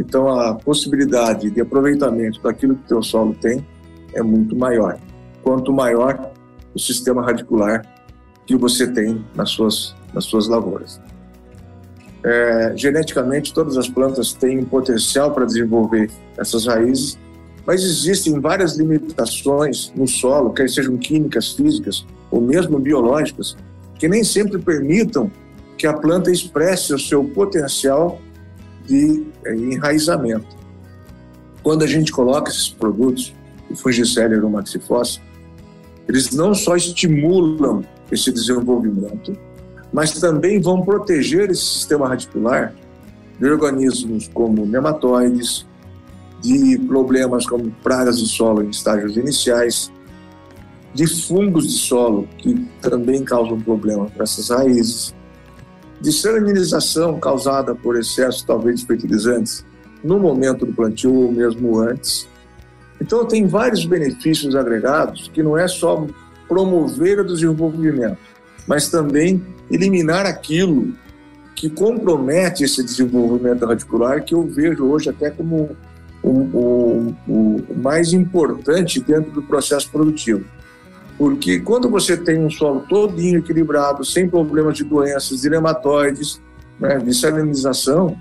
Então, 0.00 0.28
a 0.28 0.54
possibilidade 0.54 1.50
de 1.50 1.60
aproveitamento 1.60 2.40
daquilo 2.42 2.74
que 2.74 2.84
o 2.84 2.88
teu 2.88 3.02
solo 3.02 3.34
tem 3.34 3.64
é 4.14 4.22
muito 4.22 4.56
maior. 4.56 4.98
Quanto 5.42 5.72
maior 5.74 6.32
o 6.74 6.78
sistema 6.78 7.22
radicular 7.22 7.82
que 8.46 8.56
você 8.56 8.86
tem 8.90 9.22
nas 9.34 9.50
suas, 9.50 9.94
nas 10.14 10.24
suas 10.24 10.48
lavouras. 10.48 10.98
É, 12.24 12.72
geneticamente, 12.76 13.52
todas 13.52 13.76
as 13.76 13.88
plantas 13.88 14.32
têm 14.32 14.58
um 14.58 14.64
potencial 14.64 15.32
para 15.32 15.44
desenvolver 15.44 16.10
essas 16.38 16.66
raízes, 16.66 17.18
mas 17.66 17.82
existem 17.82 18.40
várias 18.40 18.78
limitações 18.78 19.92
no 19.94 20.08
solo, 20.08 20.52
quer 20.52 20.68
sejam 20.68 20.96
químicas, 20.96 21.52
físicas 21.52 22.06
ou 22.30 22.40
mesmo 22.40 22.78
biológicas, 22.78 23.54
que 23.98 24.08
nem 24.08 24.24
sempre 24.24 24.58
permitam 24.58 25.30
que 25.76 25.86
a 25.86 25.92
planta 25.92 26.30
expresse 26.30 26.94
o 26.94 26.98
seu 26.98 27.22
potencial 27.22 28.18
de 28.90 29.24
eh, 29.44 29.54
enraizamento. 29.54 30.56
Quando 31.62 31.84
a 31.84 31.86
gente 31.86 32.10
coloca 32.10 32.50
esses 32.50 32.68
produtos, 32.68 33.32
o 33.70 33.76
fungicida 33.76 34.34
e 34.34 34.38
o 34.38 34.62
eles 36.08 36.32
não 36.32 36.52
só 36.52 36.74
estimulam 36.74 37.84
esse 38.10 38.32
desenvolvimento, 38.32 39.38
mas 39.92 40.12
também 40.18 40.60
vão 40.60 40.82
proteger 40.82 41.50
esse 41.50 41.64
sistema 41.64 42.08
radicular 42.08 42.74
de 43.38 43.46
organismos 43.48 44.28
como 44.34 44.66
nematóides, 44.66 45.66
de 46.42 46.78
problemas 46.88 47.46
como 47.46 47.70
pragas 47.82 48.18
de 48.18 48.26
solo 48.26 48.64
em 48.64 48.70
estágios 48.70 49.16
iniciais, 49.16 49.92
de 50.92 51.06
fungos 51.06 51.68
de 51.68 51.78
solo 51.78 52.28
que 52.38 52.66
também 52.80 53.22
causam 53.22 53.60
problema 53.60 54.06
para 54.06 54.24
essas 54.24 54.48
raízes, 54.48 55.14
de 56.00 56.12
salinização 56.12 57.20
causada 57.20 57.74
por 57.74 57.98
excesso, 57.98 58.46
talvez, 58.46 58.80
de 58.80 58.86
fertilizantes 58.86 59.64
no 60.02 60.18
momento 60.18 60.64
do 60.64 60.72
plantio 60.72 61.14
ou 61.14 61.32
mesmo 61.32 61.78
antes. 61.78 62.26
Então, 63.00 63.26
tem 63.26 63.46
vários 63.46 63.84
benefícios 63.84 64.54
agregados 64.56 65.30
que 65.32 65.42
não 65.42 65.56
é 65.56 65.68
só 65.68 66.06
promover 66.48 67.20
o 67.20 67.24
desenvolvimento, 67.24 68.18
mas 68.66 68.88
também 68.88 69.42
eliminar 69.70 70.26
aquilo 70.26 70.92
que 71.54 71.68
compromete 71.68 72.64
esse 72.64 72.82
desenvolvimento 72.82 73.66
radicular, 73.66 74.24
que 74.24 74.34
eu 74.34 74.42
vejo 74.46 74.84
hoje 74.86 75.10
até 75.10 75.30
como 75.30 75.76
o, 76.22 76.30
o, 76.30 77.16
o 77.28 77.64
mais 77.76 78.12
importante 78.12 79.00
dentro 79.00 79.30
do 79.30 79.42
processo 79.42 79.90
produtivo. 79.90 80.44
Porque 81.20 81.60
quando 81.60 81.90
você 81.90 82.16
tem 82.16 82.42
um 82.42 82.48
solo 82.48 82.80
todinho 82.88 83.40
equilibrado, 83.40 84.02
sem 84.06 84.26
problemas 84.26 84.78
de 84.78 84.84
doenças, 84.84 85.42
de 85.42 85.50
nematóides, 85.50 86.40
né, 86.80 86.96
de 86.96 87.12
salinização, 87.12 88.16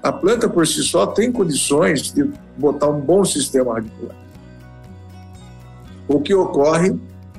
a 0.00 0.12
planta 0.12 0.48
por 0.48 0.64
si 0.64 0.80
só 0.84 1.08
tem 1.08 1.32
condições 1.32 2.12
de 2.12 2.30
botar 2.56 2.86
um 2.86 3.00
bom 3.00 3.24
sistema 3.24 3.74
radicular. 3.74 4.14
O 6.06 6.20
que 6.20 6.32
ocorre 6.32 6.94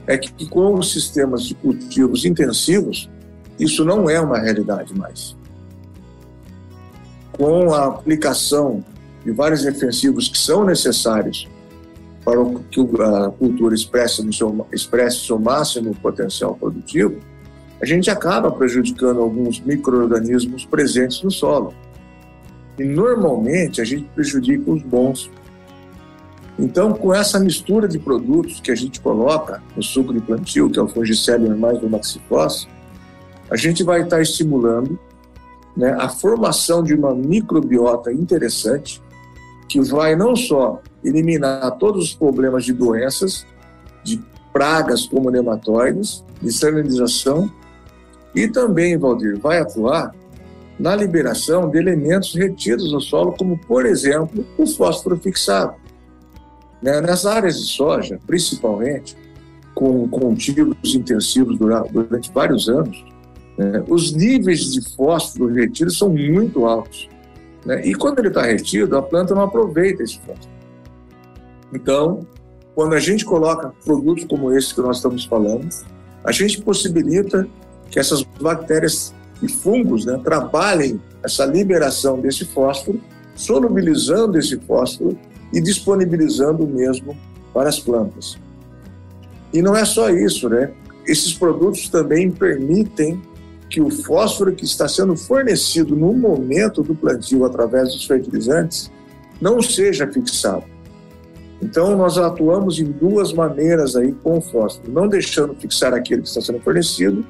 é 0.06 0.18
que 0.18 0.46
com 0.50 0.74
os 0.74 0.92
sistemas 0.92 1.44
de 1.44 1.56
cultivos 1.56 2.26
intensivos, 2.26 3.10
isso 3.58 3.86
não 3.86 4.10
é 4.10 4.20
uma 4.20 4.40
realidade 4.40 4.94
mais. 4.94 5.38
Com 7.32 7.74
a 7.74 7.86
aplicação 7.86 8.84
de 9.24 9.32
vários 9.32 9.64
defensivos 9.64 10.28
que 10.28 10.38
são 10.38 10.66
necessários 10.66 11.48
para 12.27 12.43
que 12.69 12.81
a 12.81 13.29
cultura 13.29 13.74
expresse, 13.74 14.22
no 14.22 14.34
seu, 14.34 14.67
expresse 14.74 15.19
seu 15.19 15.39
máximo 15.39 15.96
potencial 15.96 16.55
produtivo, 16.55 17.22
a 17.81 17.86
gente 17.86 18.12
acaba 18.12 18.51
prejudicando 18.51 19.22
alguns 19.22 19.62
micro-organismos 19.62 20.65
presentes 20.65 21.24
no 21.24 21.31
solo. 21.31 21.74
E 22.77 22.84
normalmente 22.84 23.79
a 23.79 23.86
gente 23.86 24.10
prejudica 24.13 24.69
os 24.69 24.81
bons. 24.81 25.31
Então, 26.60 26.91
com 26.91 27.13
essa 27.13 27.39
mistura 27.39 27.88
de 27.88 27.98
produtos 27.98 28.60
que 28.60 28.72
a 28.72 28.75
gente 28.75 29.00
coloca 29.00 29.63
no 29.74 29.81
suco 29.81 30.13
de 30.13 30.19
plantio, 30.19 30.69
que 30.69 30.77
é 30.77 30.81
o 30.81 30.88
fungicélio 30.89 31.57
mais 31.57 31.79
do 31.79 31.89
maxifós, 31.89 32.67
a 33.50 33.55
gente 33.55 33.86
vai 33.86 34.01
estar 34.01 34.22
estimulando 34.22 35.00
né, 35.77 35.96
a 35.98 36.10
formação 36.10 36.84
de 36.84 36.93
uma 36.93 37.15
microbiota 37.15 38.12
interessante 38.12 39.01
que 39.69 39.79
vai 39.79 40.13
não 40.13 40.36
só 40.36 40.81
eliminar 41.08 41.72
todos 41.78 42.06
os 42.06 42.14
problemas 42.14 42.66
de 42.66 42.74
doenças, 42.74 43.46
de 44.04 44.22
pragas 44.52 45.06
como 45.06 45.30
nematóides, 45.30 46.24
de 46.42 46.52
salinização, 46.52 47.52
e 48.36 48.48
também, 48.48 48.98
Valdir, 48.98 49.40
vai 49.40 49.60
atuar 49.60 50.14
na 50.80 50.96
liberação 50.96 51.70
de 51.70 51.80
elementos 51.80 52.36
retidos 52.36 52.92
no 52.92 53.02
solo, 53.02 53.34
como, 53.34 53.58
por 53.58 53.86
exemplo, 53.86 54.46
o 54.58 54.68
fósforo 54.68 55.18
fixado. 55.18 55.74
Né? 56.82 57.02
Nas 57.02 57.26
áreas 57.26 57.60
de 57.60 57.66
soja, 57.66 58.20
principalmente, 58.28 59.18
com 59.74 60.08
cultivos 60.08 60.96
intensivos 60.96 61.58
durante 61.58 62.32
vários 62.32 62.70
anos, 62.70 63.04
né? 63.58 63.84
os 63.88 64.12
níveis 64.12 64.72
de 64.72 64.96
fósforo 64.96 65.52
retidos 65.54 65.98
são 65.98 66.10
muito 66.10 66.66
altos. 66.66 67.10
Né? 67.66 67.88
E 67.88 67.96
quando 67.96 68.20
ele 68.20 68.28
está 68.28 68.44
retido, 68.44 68.96
a 68.98 69.02
planta 69.02 69.34
não 69.34 69.44
aproveita 69.44 70.04
esse 70.04 70.20
fósforo. 70.20 70.57
Então, 71.74 72.25
quando 72.75 72.93
a 72.93 73.00
gente 73.00 73.25
coloca 73.25 73.74
produtos 73.83 74.25
como 74.25 74.55
esse 74.55 74.74
que 74.74 74.81
nós 74.81 74.97
estamos 74.97 75.25
falando, 75.25 75.67
a 76.24 76.31
gente 76.31 76.62
possibilita 76.62 77.47
que 77.89 78.00
essas 78.00 78.21
bactérias 78.39 79.13
e 79.41 79.47
fungos 79.47 80.05
né, 80.05 80.19
trabalhem 80.24 81.00
essa 81.24 81.45
liberação 81.45 82.19
desse 82.19 82.45
fósforo, 82.45 83.00
solubilizando 83.36 84.38
esse 84.38 84.57
fósforo 84.59 85.17
e 85.53 85.62
disponibilizando 85.62 86.63
o 86.63 86.67
mesmo 86.67 87.17
para 87.53 87.69
as 87.69 87.79
plantas. 87.79 88.38
E 89.53 89.62
não 89.62 89.75
é 89.75 89.86
só 89.86 90.09
isso, 90.09 90.49
né? 90.49 90.71
Esses 91.06 91.34
produtos 91.34 91.88
também 91.89 92.30
permitem 92.30 93.21
que 93.69 93.82
o 93.82 93.89
fósforo 93.89 94.53
que 94.53 94.65
está 94.65 94.88
sendo 94.88 95.15
fornecido 95.15 95.95
no 95.95 96.13
momento 96.13 96.84
do 96.84 96.93
plantio 96.93 97.45
através 97.45 97.93
dos 97.93 98.06
fertilizantes 98.06 98.91
não 99.41 99.62
seja 99.62 100.08
fixado. 100.08 100.63
Então, 101.62 101.98
nós 101.98 102.17
atuamos 102.17 102.80
em 102.80 102.86
duas 102.86 103.34
maneiras 103.34 103.96
aí 103.96 104.12
com 104.24 104.38
o 104.38 104.41
fósforo, 104.41 104.91
não 104.91 105.08
deixando 105.08 105.56
fixar 105.56 105.93
aquele 105.93 106.22
que 106.22 106.28
está 106.28 106.41
sendo 106.41 106.60
fornecido 106.60 107.26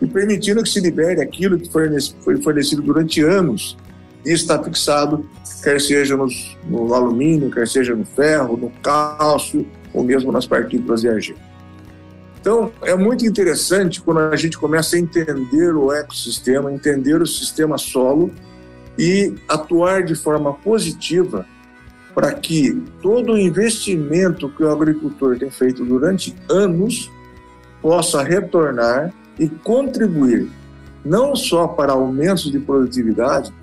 e 0.00 0.06
permitindo 0.06 0.62
que 0.62 0.68
se 0.68 0.80
libere 0.80 1.20
aquilo 1.20 1.58
que 1.58 1.68
foi 1.70 2.40
fornecido 2.40 2.82
durante 2.82 3.20
anos 3.22 3.76
e 4.24 4.30
está 4.30 4.62
fixado, 4.62 5.28
quer 5.62 5.80
seja 5.80 6.16
nos, 6.16 6.56
no 6.68 6.92
alumínio, 6.94 7.50
quer 7.50 7.66
seja 7.66 7.96
no 7.96 8.04
ferro, 8.04 8.56
no 8.56 8.70
cálcio 8.82 9.66
ou 9.92 10.04
mesmo 10.04 10.30
nas 10.30 10.46
partículas 10.46 11.00
de 11.00 11.08
argila. 11.08 11.38
Então, 12.40 12.70
é 12.82 12.94
muito 12.94 13.26
interessante 13.26 14.00
quando 14.00 14.20
a 14.20 14.36
gente 14.36 14.56
começa 14.56 14.94
a 14.94 14.98
entender 14.98 15.74
o 15.74 15.92
ecossistema, 15.92 16.72
entender 16.72 17.20
o 17.20 17.26
sistema 17.26 17.76
solo 17.76 18.30
e 18.96 19.34
atuar 19.48 20.04
de 20.04 20.14
forma 20.14 20.54
positiva 20.54 21.44
para 22.18 22.32
que 22.32 22.82
todo 23.00 23.34
o 23.34 23.38
investimento 23.38 24.48
que 24.48 24.64
o 24.64 24.72
agricultor 24.72 25.38
tem 25.38 25.52
feito 25.52 25.84
durante 25.84 26.34
anos 26.50 27.08
possa 27.80 28.24
retornar 28.24 29.14
e 29.38 29.48
contribuir 29.48 30.50
não 31.04 31.36
só 31.36 31.68
para 31.68 31.92
aumentos 31.92 32.50
de 32.50 32.58
produtividade, 32.58 33.54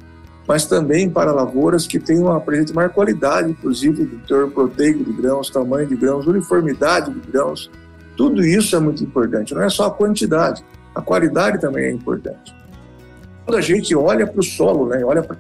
mas 0.47 0.65
também 0.65 1.09
para 1.09 1.33
lavouras 1.33 1.85
que 1.85 1.99
tenham 1.99 2.31
apresentem 2.31 2.73
maior 2.73 2.91
qualidade, 2.91 3.51
inclusive 3.51 4.05
de 4.05 4.15
teor 4.25 4.49
proteico 4.49 5.03
de 5.03 5.11
grãos, 5.11 5.49
tamanho 5.49 5.87
de 5.89 5.97
grãos, 5.97 6.25
uniformidade 6.25 7.13
de 7.13 7.29
grãos. 7.29 7.69
Tudo 8.15 8.41
isso 8.41 8.73
é 8.73 8.79
muito 8.79 9.03
importante, 9.03 9.53
não 9.53 9.63
é 9.63 9.69
só 9.69 9.87
a 9.87 9.91
quantidade, 9.91 10.63
a 10.95 11.01
qualidade 11.01 11.59
também 11.59 11.87
é 11.87 11.91
importante. 11.91 12.55
Quando 13.43 13.57
a 13.57 13.61
gente 13.61 13.93
olha 13.93 14.25
para 14.25 14.39
o 14.39 14.43
solo, 14.43 14.87
né, 14.87 15.03
olha 15.03 15.21
para 15.21 15.35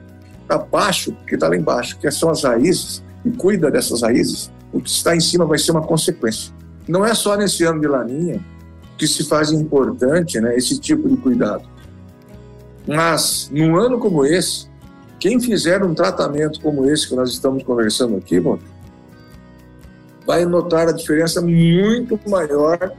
baixo, 0.71 1.15
que 1.27 1.35
está 1.35 1.47
lá 1.47 1.55
embaixo, 1.55 1.97
que 1.97 2.09
são 2.11 2.29
as 2.29 2.43
raízes, 2.43 3.03
e 3.25 3.31
cuida 3.31 3.71
dessas 3.71 4.01
raízes, 4.03 4.51
o 4.71 4.79
que 4.79 4.89
está 4.89 5.15
em 5.15 5.19
cima 5.19 5.45
vai 5.45 5.57
ser 5.57 5.71
uma 5.71 5.81
consequência. 5.81 6.53
Não 6.87 7.03
é 7.03 7.13
só 7.13 7.35
nesse 7.35 7.63
ano 7.63 7.81
de 7.81 7.87
laninha 7.87 8.39
que 8.97 9.07
se 9.07 9.23
faz 9.23 9.51
importante 9.51 10.39
né, 10.39 10.55
esse 10.55 10.79
tipo 10.79 11.09
de 11.09 11.17
cuidado. 11.17 11.63
Mas, 12.87 13.49
num 13.51 13.75
ano 13.75 13.97
como 13.97 14.23
esse, 14.23 14.69
quem 15.19 15.39
fizer 15.39 15.83
um 15.83 15.93
tratamento 15.93 16.61
como 16.61 16.85
esse 16.85 17.09
que 17.09 17.15
nós 17.15 17.31
estamos 17.31 17.63
conversando 17.63 18.15
aqui, 18.15 18.39
bom, 18.39 18.59
vai 20.25 20.45
notar 20.45 20.87
a 20.87 20.91
diferença 20.91 21.41
muito 21.41 22.19
maior 22.29 22.93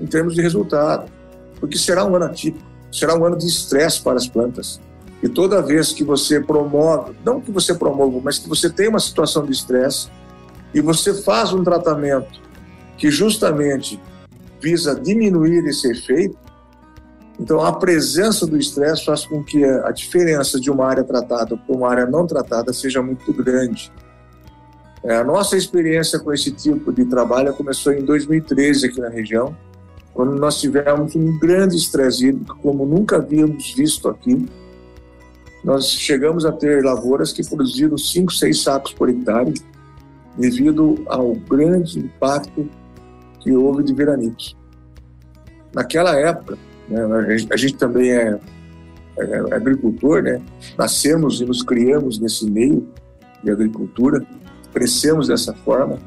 em 0.00 0.06
termos 0.06 0.34
de 0.34 0.42
resultado, 0.42 1.10
porque 1.60 1.78
será 1.78 2.04
um 2.04 2.14
ano 2.16 2.26
atípico, 2.26 2.66
será 2.90 3.16
um 3.16 3.24
ano 3.24 3.36
de 3.36 3.46
estresse 3.46 4.02
para 4.02 4.16
as 4.16 4.26
plantas. 4.26 4.80
E 5.22 5.28
toda 5.28 5.62
vez 5.62 5.92
que 5.92 6.04
você 6.04 6.40
promove, 6.40 7.14
não 7.24 7.40
que 7.40 7.50
você 7.50 7.74
promova, 7.74 8.20
mas 8.22 8.38
que 8.38 8.48
você 8.48 8.70
tem 8.70 8.88
uma 8.88 9.00
situação 9.00 9.44
de 9.44 9.52
estresse 9.52 10.08
e 10.72 10.80
você 10.80 11.14
faz 11.22 11.52
um 11.52 11.64
tratamento 11.64 12.40
que 12.96 13.10
justamente 13.10 14.00
visa 14.60 14.94
diminuir 14.94 15.64
esse 15.66 15.90
efeito. 15.90 16.36
Então, 17.40 17.64
a 17.64 17.72
presença 17.72 18.46
do 18.46 18.56
estresse 18.56 19.04
faz 19.04 19.24
com 19.24 19.42
que 19.42 19.64
a 19.64 19.92
diferença 19.92 20.60
de 20.60 20.70
uma 20.70 20.86
área 20.86 21.04
tratada 21.04 21.56
para 21.56 21.76
uma 21.76 21.88
área 21.88 22.06
não 22.06 22.26
tratada 22.26 22.72
seja 22.72 23.00
muito 23.00 23.32
grande. 23.32 23.92
É, 25.04 25.16
a 25.16 25.24
nossa 25.24 25.56
experiência 25.56 26.18
com 26.18 26.32
esse 26.32 26.50
tipo 26.50 26.92
de 26.92 27.04
trabalho 27.04 27.54
começou 27.54 27.92
em 27.92 28.04
2013 28.04 28.86
aqui 28.86 29.00
na 29.00 29.08
região, 29.08 29.56
quando 30.12 30.34
nós 30.34 30.60
tivemos 30.60 31.14
um 31.14 31.38
grande 31.38 31.76
estresse 31.76 32.26
hídrico, 32.26 32.58
como 32.60 32.84
nunca 32.84 33.16
havíamos 33.16 33.72
visto 33.72 34.08
aqui. 34.08 34.46
Nós 35.64 35.90
chegamos 35.90 36.44
a 36.46 36.52
ter 36.52 36.84
lavouras 36.84 37.32
que 37.32 37.46
produziram 37.46 37.98
5, 37.98 38.32
6 38.32 38.62
sacos 38.62 38.92
por 38.92 39.08
hectare, 39.08 39.54
devido 40.36 41.02
ao 41.06 41.34
grande 41.34 41.98
impacto 41.98 42.68
que 43.40 43.52
houve 43.52 43.82
de 43.82 43.92
veranicos. 43.92 44.56
Naquela 45.74 46.16
época, 46.16 46.56
né, 46.88 47.00
a 47.50 47.56
gente 47.56 47.76
também 47.76 48.10
é, 48.10 48.38
é, 49.18 49.24
é, 49.24 49.54
agricultor, 49.54 50.22
né? 50.22 50.40
nascemos 50.76 51.40
e 51.40 51.44
nos 51.44 51.62
criamos 51.62 52.18
nesse 52.18 52.48
meio 52.48 52.86
de 53.42 53.50
agricultura, 53.50 54.24
crescemos 54.72 55.28
dessa 55.28 55.52
forma. 55.52 55.98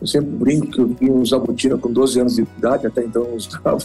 Eu 0.00 0.06
sempre 0.06 0.30
brinco 0.30 0.66
que 0.66 0.80
eu 0.80 0.88
vim 0.88 1.10
usar 1.10 1.38
botina 1.38 1.78
com 1.78 1.92
12 1.92 2.20
anos 2.20 2.34
de 2.34 2.42
idade, 2.58 2.86
até 2.86 3.04
então 3.04 3.22
eu 3.22 3.34
usava, 3.36 3.78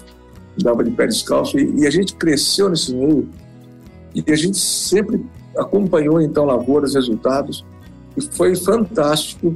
usava 0.58 0.84
de 0.84 0.92
pé 0.92 1.06
descalço, 1.06 1.58
e, 1.60 1.82
e 1.82 1.88
a 1.88 1.92
gente 1.92 2.16
cresceu 2.16 2.70
nesse 2.70 2.94
meio, 2.94 3.30
e 4.26 4.32
a 4.32 4.36
gente 4.36 4.58
sempre 4.58 5.26
acompanhou 5.56 6.22
então 6.22 6.46
lavouras, 6.46 6.96
resultados, 6.96 7.66
e 8.16 8.22
foi 8.22 8.56
fantástico 8.56 9.56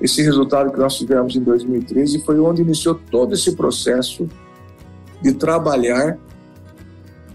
esse 0.00 0.20
resultado 0.22 0.72
que 0.72 0.78
nós 0.78 0.96
tivemos 0.96 1.36
em 1.36 1.40
2013 1.40 2.24
foi 2.24 2.38
onde 2.40 2.62
iniciou 2.62 2.98
todo 3.10 3.34
esse 3.34 3.54
processo 3.54 4.28
de 5.22 5.32
trabalhar 5.32 6.18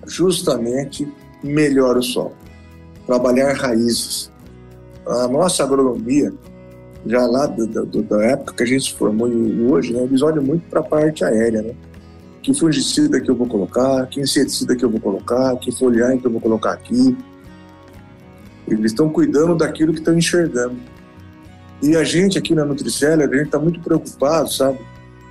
justamente 0.05 1.07
melhor 1.41 1.97
o 1.97 2.03
solo, 2.03 2.33
trabalhar 3.05 3.53
raízes. 3.53 4.29
a 5.05 5.27
nossa 5.27 5.63
agronomia, 5.63 6.33
já 7.05 7.25
lá 7.25 7.47
da, 7.47 7.83
da 7.83 8.25
época 8.25 8.53
que 8.53 8.63
a 8.63 8.65
gente 8.65 8.83
se 8.83 8.93
formou 8.93 9.29
e 9.29 9.61
hoje, 9.61 9.93
né, 9.93 10.03
eles 10.03 10.21
olham 10.21 10.43
muito 10.43 10.69
para 10.69 10.81
a 10.81 10.83
parte 10.83 11.23
aérea, 11.23 11.61
né? 11.61 11.73
Que 12.41 12.53
fungicida 12.53 13.19
que 13.19 13.29
eu 13.29 13.35
vou 13.35 13.47
colocar, 13.47 14.05
que 14.07 14.21
inseticida 14.21 14.75
que 14.75 14.85
eu 14.85 14.89
vou 14.89 14.99
colocar, 14.99 15.55
que 15.57 15.71
foliar 15.71 16.17
que 16.17 16.25
eu 16.25 16.31
vou 16.31 16.39
colocar 16.39 16.73
aqui. 16.73 17.17
Eles 18.67 18.91
estão 18.91 19.09
cuidando 19.09 19.55
daquilo 19.55 19.93
que 19.93 19.99
estão 19.99 20.17
enxergando. 20.17 20.77
E 21.81 21.95
a 21.95 22.03
gente 22.03 22.37
aqui 22.37 22.55
na 22.55 22.65
Nutriceller, 22.65 23.29
a 23.29 23.33
gente 23.33 23.45
está 23.45 23.59
muito 23.59 23.79
preocupado, 23.79 24.51
sabe? 24.51 24.79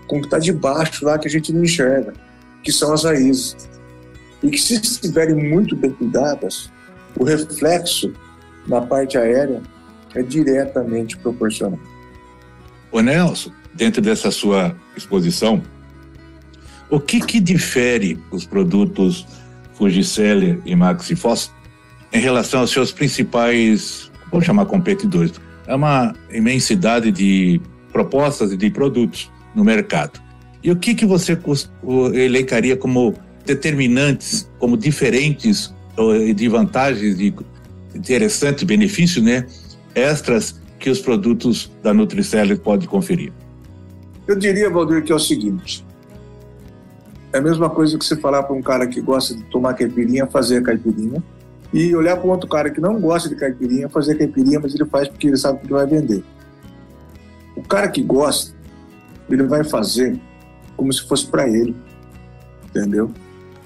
Com 0.06 0.18
o 0.18 0.20
que 0.20 0.26
está 0.26 0.38
debaixo 0.38 1.04
lá 1.04 1.18
que 1.18 1.26
a 1.26 1.30
gente 1.30 1.52
não 1.52 1.64
enxerga, 1.64 2.12
que 2.62 2.70
são 2.70 2.92
as 2.92 3.04
raízes. 3.04 3.56
E 4.42 4.50
que 4.50 4.58
se 4.58 4.74
estiverem 4.74 5.34
muito 5.34 5.74
bem 5.74 5.90
cuidadas, 5.90 6.70
o 7.18 7.24
reflexo 7.24 8.12
na 8.66 8.80
parte 8.80 9.18
aérea 9.18 9.62
é 10.14 10.22
diretamente 10.22 11.16
proporcional. 11.18 11.78
O 12.92 13.00
Nelson, 13.00 13.50
dentro 13.74 14.00
dessa 14.00 14.30
sua 14.30 14.76
exposição, 14.96 15.62
o 16.90 17.00
que 17.00 17.20
que 17.20 17.40
difere 17.40 18.18
os 18.30 18.44
produtos 18.44 19.26
Fugiceller 19.74 20.60
e 20.64 20.74
Maxifos 20.74 21.50
em 22.12 22.20
relação 22.20 22.60
aos 22.60 22.70
seus 22.70 22.92
principais, 22.92 24.10
vamos 24.30 24.46
chamar 24.46 24.66
competidores? 24.66 25.32
É 25.66 25.74
uma 25.74 26.14
imensidade 26.30 27.10
de 27.10 27.60
propostas 27.92 28.52
e 28.52 28.56
de 28.56 28.70
produtos 28.70 29.30
no 29.54 29.64
mercado. 29.64 30.20
E 30.62 30.70
o 30.70 30.76
que 30.76 30.94
que 30.94 31.04
você 31.04 31.38
elencaria 32.14 32.76
como 32.76 33.14
determinantes, 33.44 34.50
como 34.58 34.76
diferentes 34.76 35.74
de 36.34 36.48
vantagens 36.48 37.18
e 37.20 37.34
interessantes 37.94 38.64
benefícios, 38.64 39.24
né, 39.24 39.46
extras 39.94 40.60
que 40.78 40.90
os 40.90 41.00
produtos 41.00 41.70
da 41.82 41.94
Nutriceller 41.94 42.58
podem 42.58 42.88
conferir? 42.88 43.32
Eu 44.26 44.36
diria, 44.36 44.68
Valdir, 44.68 45.02
que 45.04 45.12
é 45.12 45.14
o 45.14 45.20
seguinte: 45.20 45.84
é 47.36 47.38
a 47.38 47.42
mesma 47.42 47.68
coisa 47.68 47.98
que 47.98 48.04
você 48.04 48.16
falar 48.16 48.42
para 48.44 48.56
um 48.56 48.62
cara 48.62 48.86
que 48.86 48.98
gosta 48.98 49.34
de 49.34 49.42
tomar 49.44 49.74
caipirinha, 49.74 50.26
fazer 50.26 50.58
a 50.58 50.62
caipirinha, 50.62 51.22
e 51.72 51.94
olhar 51.94 52.16
para 52.16 52.26
um 52.26 52.30
outro 52.30 52.48
cara 52.48 52.70
que 52.70 52.80
não 52.80 52.98
gosta 52.98 53.28
de 53.28 53.36
caipirinha, 53.36 53.90
fazer 53.90 54.12
a 54.12 54.18
caipirinha, 54.18 54.58
mas 54.58 54.74
ele 54.74 54.86
faz 54.86 55.06
porque 55.08 55.26
ele 55.26 55.36
sabe 55.36 55.58
que 55.58 55.66
ele 55.66 55.74
vai 55.74 55.86
vender. 55.86 56.24
O 57.54 57.62
cara 57.62 57.88
que 57.88 58.02
gosta, 58.02 58.54
ele 59.28 59.42
vai 59.42 59.64
fazer 59.64 60.18
como 60.76 60.90
se 60.90 61.06
fosse 61.06 61.26
para 61.26 61.46
ele, 61.46 61.76
entendeu? 62.68 63.10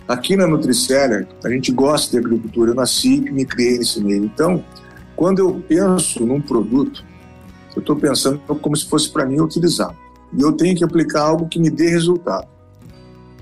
Aqui 0.09 0.35
na 0.35 0.49
Nutriceller, 0.49 1.29
a 1.45 1.49
gente 1.49 1.71
gosta 1.71 2.11
de 2.11 2.19
agricultura. 2.19 2.73
Eu 2.73 2.75
nasci 2.75 3.25
e 3.25 3.31
me 3.31 3.45
criei 3.45 3.79
nesse 3.79 4.03
meio. 4.03 4.25
Então, 4.25 4.65
quando 5.15 5.39
eu 5.39 5.63
penso 5.69 6.27
num 6.27 6.41
produto, 6.41 7.05
eu 7.77 7.81
estou 7.81 7.95
pensando 7.95 8.41
como 8.61 8.77
se 8.77 8.89
fosse 8.89 9.09
para 9.09 9.25
mim 9.25 9.41
utilizar. 9.41 9.95
E 10.37 10.43
eu 10.43 10.53
tenho 10.53 10.77
que 10.77 10.83
aplicar 10.83 11.23
algo 11.23 11.49
que 11.49 11.61
me 11.61 11.71
dê 11.71 11.89
resultado. 11.89 12.49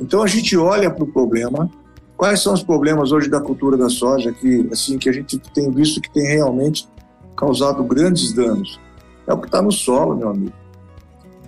Então, 0.00 0.22
a 0.22 0.26
gente 0.26 0.56
olha 0.56 0.90
para 0.90 1.04
o 1.04 1.06
problema. 1.06 1.70
Quais 2.16 2.40
são 2.40 2.52
os 2.52 2.62
problemas 2.62 3.12
hoje 3.12 3.28
da 3.28 3.40
cultura 3.40 3.76
da 3.76 3.88
soja 3.88 4.32
que, 4.32 4.68
assim, 4.72 4.98
que 4.98 5.08
a 5.08 5.12
gente 5.12 5.38
tem 5.54 5.70
visto 5.70 6.00
que 6.00 6.12
tem 6.12 6.26
realmente 6.26 6.88
causado 7.36 7.84
grandes 7.84 8.32
danos? 8.32 8.80
É 9.26 9.32
o 9.32 9.38
que 9.38 9.46
está 9.46 9.62
no 9.62 9.70
solo, 9.70 10.16
meu 10.16 10.28
amigo. 10.28 10.52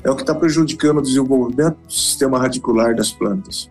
É 0.05 0.11
o 0.11 0.15
que 0.15 0.23
está 0.23 0.35
prejudicando 0.35 0.99
o 0.99 1.03
desenvolvimento 1.03 1.77
do 1.87 1.93
sistema 1.93 2.39
radicular 2.39 2.95
das 2.95 3.11
plantas 3.11 3.69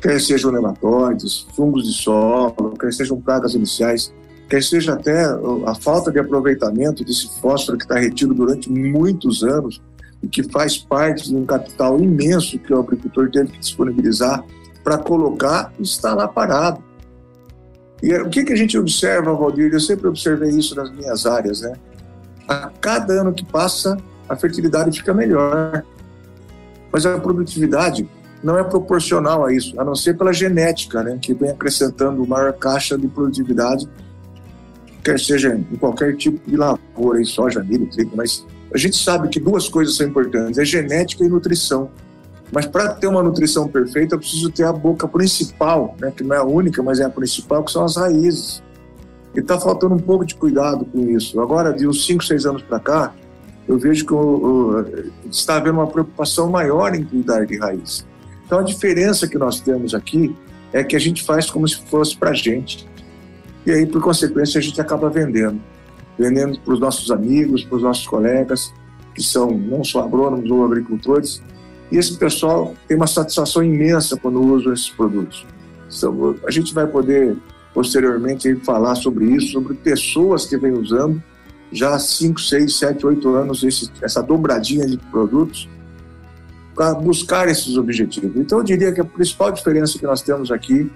quer 0.00 0.20
sejam 0.20 0.50
nematóides, 0.50 1.46
fungos 1.54 1.86
de 1.86 1.92
solo, 1.92 2.74
quer 2.78 2.92
sejam 2.92 3.20
pragas 3.20 3.54
iniciais, 3.54 4.12
quer 4.48 4.62
seja 4.62 4.94
até 4.94 5.26
a 5.66 5.74
falta 5.74 6.10
de 6.10 6.18
aproveitamento 6.18 7.04
desse 7.04 7.38
fósforo 7.40 7.76
que 7.76 7.84
está 7.84 7.96
retido 7.96 8.34
durante 8.34 8.70
muitos 8.70 9.42
anos 9.44 9.80
e 10.22 10.28
que 10.28 10.42
faz 10.42 10.76
parte 10.78 11.28
de 11.28 11.36
um 11.36 11.44
capital 11.44 11.98
imenso 11.98 12.58
que 12.58 12.72
o 12.72 12.80
agricultor 12.80 13.30
teve 13.30 13.52
que 13.52 13.58
disponibilizar 13.58 14.44
para 14.84 14.98
colocar 14.98 15.72
está 15.78 16.14
lá 16.14 16.28
parado. 16.28 16.82
E 18.02 18.14
o 18.14 18.30
que, 18.30 18.44
que 18.44 18.52
a 18.52 18.56
gente 18.56 18.78
observa, 18.78 19.34
Valdir? 19.34 19.72
Eu 19.72 19.80
sempre 19.80 20.08
observei 20.08 20.50
isso 20.50 20.74
nas 20.74 20.90
minhas 20.90 21.26
áreas, 21.26 21.60
né? 21.60 21.74
A 22.48 22.70
cada 22.80 23.20
ano 23.20 23.32
que 23.32 23.44
passa, 23.44 23.96
a 24.28 24.36
fertilidade 24.36 24.98
fica 24.98 25.12
melhor. 25.12 25.84
Mas 26.90 27.04
a 27.04 27.18
produtividade 27.18 28.08
não 28.42 28.58
é 28.58 28.64
proporcional 28.64 29.44
a 29.44 29.52
isso, 29.52 29.78
a 29.78 29.84
não 29.84 29.94
ser 29.94 30.16
pela 30.16 30.32
genética, 30.32 31.02
né, 31.02 31.18
que 31.20 31.34
vem 31.34 31.50
acrescentando 31.50 32.26
maior 32.26 32.52
caixa 32.54 32.96
de 32.96 33.06
produtividade, 33.06 33.88
quer 35.04 35.18
seja 35.20 35.54
em 35.54 35.76
qualquer 35.76 36.16
tipo 36.16 36.48
de 36.48 36.56
lavoura, 36.56 37.18
aí, 37.18 37.24
soja, 37.24 37.62
milho, 37.62 37.88
trigo, 37.90 38.12
mas 38.16 38.46
a 38.72 38.78
gente 38.78 38.96
sabe 38.96 39.28
que 39.28 39.40
duas 39.40 39.68
coisas 39.68 39.96
são 39.96 40.06
importantes, 40.06 40.58
é 40.58 40.64
genética 40.64 41.24
e 41.24 41.28
nutrição. 41.28 41.90
Mas 42.52 42.66
para 42.66 42.92
ter 42.94 43.06
uma 43.06 43.22
nutrição 43.22 43.68
perfeita, 43.68 44.14
eu 44.14 44.18
preciso 44.18 44.50
ter 44.50 44.64
a 44.64 44.72
boca 44.72 45.06
principal, 45.06 45.94
né, 46.00 46.12
que 46.14 46.24
não 46.24 46.34
é 46.34 46.38
a 46.38 46.44
única, 46.44 46.82
mas 46.82 46.98
é 46.98 47.04
a 47.04 47.10
principal, 47.10 47.62
que 47.64 47.70
são 47.70 47.84
as 47.84 47.96
raízes. 47.96 48.62
E 49.34 49.38
está 49.38 49.58
faltando 49.58 49.94
um 49.94 49.98
pouco 49.98 50.24
de 50.24 50.34
cuidado 50.34 50.84
com 50.84 50.98
isso. 51.10 51.40
Agora, 51.40 51.72
de 51.72 51.86
uns 51.86 52.04
5, 52.04 52.24
6 52.24 52.46
anos 52.46 52.62
para 52.62 52.80
cá, 52.80 53.14
eu 53.68 53.78
vejo 53.78 54.04
que 54.04 55.30
está 55.30 55.56
havendo 55.56 55.78
uma 55.78 55.86
preocupação 55.86 56.50
maior 56.50 56.92
em 56.94 57.04
cuidar 57.04 57.46
de 57.46 57.56
raiz. 57.56 58.04
Então 58.44 58.58
a 58.58 58.62
diferença 58.64 59.28
que 59.28 59.38
nós 59.38 59.60
temos 59.60 59.94
aqui 59.94 60.34
é 60.72 60.82
que 60.82 60.96
a 60.96 60.98
gente 60.98 61.22
faz 61.22 61.48
como 61.48 61.68
se 61.68 61.76
fosse 61.86 62.16
para 62.16 62.32
gente. 62.32 62.88
E 63.64 63.70
aí, 63.70 63.86
por 63.86 64.02
consequência, 64.02 64.58
a 64.58 64.62
gente 64.62 64.80
acaba 64.80 65.08
vendendo. 65.08 65.60
Vendendo 66.20 66.60
para 66.60 66.74
os 66.74 66.80
nossos 66.80 67.10
amigos, 67.10 67.64
para 67.64 67.76
os 67.76 67.82
nossos 67.82 68.06
colegas, 68.06 68.74
que 69.14 69.22
são 69.22 69.50
não 69.50 69.82
só 69.82 70.02
agrônomos 70.04 70.50
ou 70.50 70.64
agricultores. 70.66 71.42
E 71.90 71.96
esse 71.96 72.18
pessoal 72.18 72.74
tem 72.86 72.96
uma 72.96 73.06
satisfação 73.06 73.64
imensa 73.64 74.18
quando 74.18 74.38
usa 74.38 74.74
esses 74.74 74.90
produtos. 74.90 75.46
Então, 75.96 76.36
a 76.46 76.50
gente 76.50 76.74
vai 76.74 76.86
poder, 76.86 77.36
posteriormente, 77.72 78.54
falar 78.56 78.96
sobre 78.96 79.24
isso, 79.24 79.52
sobre 79.52 79.74
pessoas 79.74 80.44
que 80.44 80.58
vêm 80.58 80.72
usando 80.72 81.22
já 81.72 81.94
há 81.94 81.98
5, 81.98 82.40
6, 82.40 82.78
7, 82.78 83.06
8 83.06 83.28
anos 83.34 83.62
esse, 83.62 83.90
essa 84.02 84.22
dobradinha 84.22 84.86
de 84.86 84.98
produtos 84.98 85.68
para 86.74 86.94
buscar 86.94 87.48
esses 87.48 87.76
objetivos. 87.76 88.36
Então, 88.36 88.58
eu 88.58 88.64
diria 88.64 88.92
que 88.92 89.00
a 89.00 89.04
principal 89.04 89.52
diferença 89.52 89.98
que 89.98 90.04
nós 90.04 90.22
temos 90.22 90.50
aqui 90.50 90.90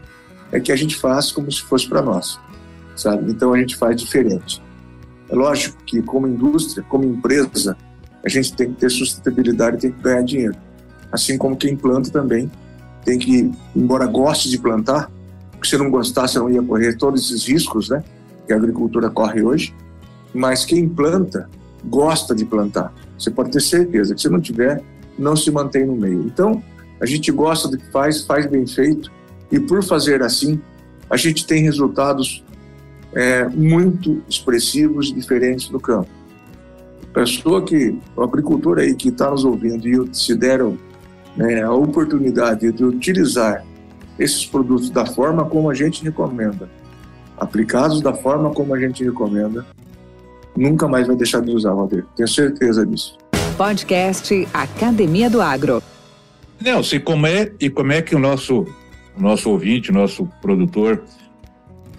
é 0.51 0.59
que 0.61 0.73
a 0.73 0.77
gente 0.77 0.97
faz 0.97 1.31
como 1.31 1.51
se 1.51 1.63
fosse 1.63 1.89
para 1.89 2.03
nós, 2.03 2.39
sabe? 2.97 3.31
Então, 3.31 3.53
a 3.53 3.59
gente 3.59 3.77
faz 3.77 3.97
diferente. 3.97 4.63
É 5.35 5.37
lógico 5.37 5.83
que, 5.85 6.01
como 6.01 6.29
indústria, 6.29 6.87
como 6.89 7.05
empresa, 7.05 7.77
a 8.25 8.29
gente 8.29 8.55
tem 8.55 8.73
que 8.73 8.79
ter 8.79 8.89
sustentabilidade, 8.89 9.79
tem 9.79 9.91
que 9.91 10.01
ganhar 10.01 10.23
dinheiro. 10.23 10.55
Assim 11.11 11.37
como 11.37 11.57
quem 11.57 11.75
planta 11.75 12.09
também 12.09 12.49
tem 13.05 13.19
que, 13.19 13.51
embora 13.75 14.07
goste 14.07 14.49
de 14.49 14.57
plantar, 14.59 15.11
porque 15.51 15.67
se 15.67 15.77
não 15.77 15.91
gostasse, 15.91 16.39
não 16.39 16.49
ia 16.49 16.63
correr 16.63 16.97
todos 16.97 17.25
esses 17.25 17.49
riscos, 17.49 17.89
né? 17.89 18.05
Que 18.47 18.53
a 18.53 18.57
agricultura 18.57 19.11
corre 19.11 19.43
hoje. 19.43 19.75
Mas 20.33 20.65
quem 20.65 20.89
planta 20.89 21.51
gosta 21.85 22.33
de 22.33 22.45
plantar. 22.45 22.95
Você 23.19 23.29
pode 23.29 23.51
ter 23.51 23.61
certeza 23.61 24.15
que 24.15 24.21
se 24.21 24.29
não 24.29 24.41
tiver 24.41 24.85
não 25.19 25.35
se 25.35 25.51
mantém 25.51 25.85
no 25.85 25.97
meio. 25.97 26.23
Então, 26.23 26.63
a 27.01 27.07
gente 27.07 27.33
gosta 27.33 27.67
do 27.67 27.77
que 27.77 27.91
faz, 27.91 28.25
faz 28.25 28.47
bem 28.47 28.69
feito, 28.69 29.11
e 29.51 29.59
por 29.59 29.83
fazer 29.83 30.23
assim, 30.23 30.61
a 31.11 31.17
gente 31.17 31.45
tem 31.45 31.65
resultados 31.65 32.45
é, 33.15 33.47
muito 33.49 34.23
expressivos 34.29 35.13
diferentes 35.13 35.71
no 35.71 35.81
campo. 35.81 36.09
A 37.11 37.15
pessoa 37.15 37.63
que, 37.63 37.97
o 38.17 38.23
agricultor 38.23 38.79
aí 38.79 38.95
que 38.95 39.09
está 39.09 39.31
nos 39.31 39.45
ouvindo 39.45 39.87
e 39.87 40.15
se 40.15 40.35
deram 40.35 40.77
né, 41.37 41.63
a 41.63 41.73
oportunidade 41.73 42.73
de 42.73 42.85
utilizar 42.85 43.65
esses 44.19 44.47
produtos 44.47 44.91
da 44.91 45.07
forma 45.07 45.45
como 45.45 45.71
a 45.71 45.75
gente 45.75 46.03
recomenda, 46.03 46.69
aplicados 47.37 48.01
da 48.01 48.15
forma 48.15 48.51
como 48.51 48.75
a 48.75 48.81
gente 48.81 49.05
recomenda, 49.05 49.65
nunca 50.57 50.87
mais 50.87 51.07
vai 51.07 51.17
deixar 51.17 51.41
de 51.41 51.51
usar, 51.51 51.73
Valdir. 51.73 52.05
Tenho 52.17 52.29
certeza 52.29 52.87
disso. 52.87 53.17
Podcast 53.57 54.49
Academia 54.53 55.29
do 55.31 55.41
Agro. 55.41 55.83
Nelson, 56.61 56.97
e 56.97 57.01
como 57.01 57.27
é, 57.27 57.53
e 57.61 57.69
como 57.69 57.93
é 57.93 58.01
que 58.01 58.15
o 58.15 58.19
nosso, 58.19 58.65
nosso 59.17 59.51
ouvinte, 59.51 59.93
nosso 59.93 60.27
produtor 60.41 61.03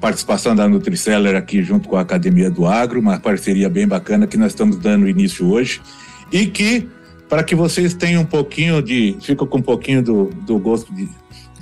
participação 0.00 0.54
da 0.56 0.68
Nutriceller 0.68 1.36
aqui 1.36 1.62
junto 1.62 1.88
com 1.88 1.96
a 1.96 2.00
Academia 2.00 2.50
do 2.50 2.66
Agro, 2.66 2.98
uma 2.98 3.20
parceria 3.20 3.68
bem 3.68 3.86
bacana 3.86 4.26
que 4.26 4.36
nós 4.36 4.48
estamos 4.48 4.76
dando 4.76 5.08
início 5.08 5.48
hoje 5.48 5.80
e 6.32 6.46
que, 6.46 6.88
para 7.28 7.44
que 7.44 7.54
vocês 7.54 7.94
tenham 7.94 8.22
um 8.22 8.26
pouquinho 8.26 8.82
de, 8.82 9.16
ficam 9.20 9.46
com 9.46 9.58
um 9.58 9.62
pouquinho 9.62 10.02
do, 10.02 10.24
do 10.44 10.58
gosto 10.58 10.92
de, 10.92 11.08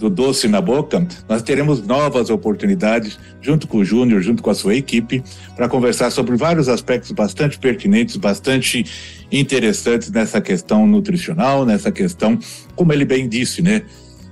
do 0.00 0.08
doce 0.08 0.48
na 0.48 0.60
boca, 0.60 1.06
nós 1.28 1.42
teremos 1.42 1.86
novas 1.86 2.30
oportunidades, 2.30 3.18
junto 3.40 3.68
com 3.68 3.78
o 3.78 3.84
Júnior, 3.84 4.22
junto 4.22 4.42
com 4.42 4.48
a 4.48 4.54
sua 4.54 4.74
equipe, 4.74 5.22
para 5.54 5.68
conversar 5.68 6.10
sobre 6.10 6.36
vários 6.36 6.68
aspectos 6.68 7.12
bastante 7.12 7.58
pertinentes, 7.58 8.16
bastante 8.16 8.84
interessantes 9.30 10.10
nessa 10.10 10.40
questão 10.40 10.86
nutricional, 10.86 11.66
nessa 11.66 11.92
questão, 11.92 12.38
como 12.74 12.92
ele 12.92 13.04
bem 13.04 13.28
disse, 13.28 13.60
né? 13.60 13.82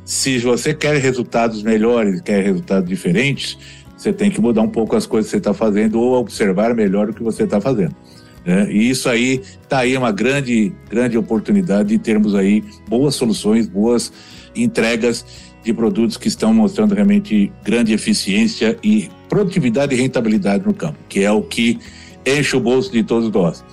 Se 0.07 0.39
você 0.39 0.73
quer 0.73 0.97
resultados 0.97 1.63
melhores, 1.63 2.23
quer 2.23 2.43
resultados 2.43 2.89
diferentes, 2.89 3.59
você 3.95 4.11
tem 4.11 4.31
que 4.31 4.41
mudar 4.41 4.63
um 4.63 4.69
pouco 4.69 4.97
as 4.97 5.05
coisas 5.05 5.29
que 5.29 5.33
você 5.33 5.37
está 5.37 5.53
fazendo 5.53 6.01
ou 6.01 6.15
observar 6.15 6.75
melhor 6.75 7.11
o 7.11 7.13
que 7.13 7.23
você 7.23 7.43
está 7.43 7.61
fazendo. 7.61 7.95
Né? 8.43 8.73
E 8.73 8.89
isso 8.89 9.11
aí 9.11 9.43
está 9.63 9.81
aí 9.81 9.95
uma 9.95 10.11
grande, 10.11 10.73
grande 10.89 11.19
oportunidade 11.19 11.91
de 11.91 11.99
termos 11.99 12.35
aí 12.35 12.65
boas 12.89 13.15
soluções, 13.15 13.67
boas 13.69 14.11
entregas 14.57 15.48
de 15.65 15.73
produtos 15.73 16.17
que 16.17 16.29
estão 16.29 16.53
mostrando 16.53 16.95
realmente 16.95 17.53
grande 17.65 17.93
eficiência 17.93 18.79
e 18.83 19.11
produtividade 19.29 19.95
e 19.95 19.99
rentabilidade 19.99 20.67
no 20.67 20.73
campo, 20.73 20.99
que 21.09 21.23
é 21.23 21.31
o 21.31 21.43
que 21.43 21.79
enche 22.25 22.57
o 22.57 22.61
bolso 22.61 22.91
de 22.91 23.03
todos 23.03 23.31
nós. 23.31 23.65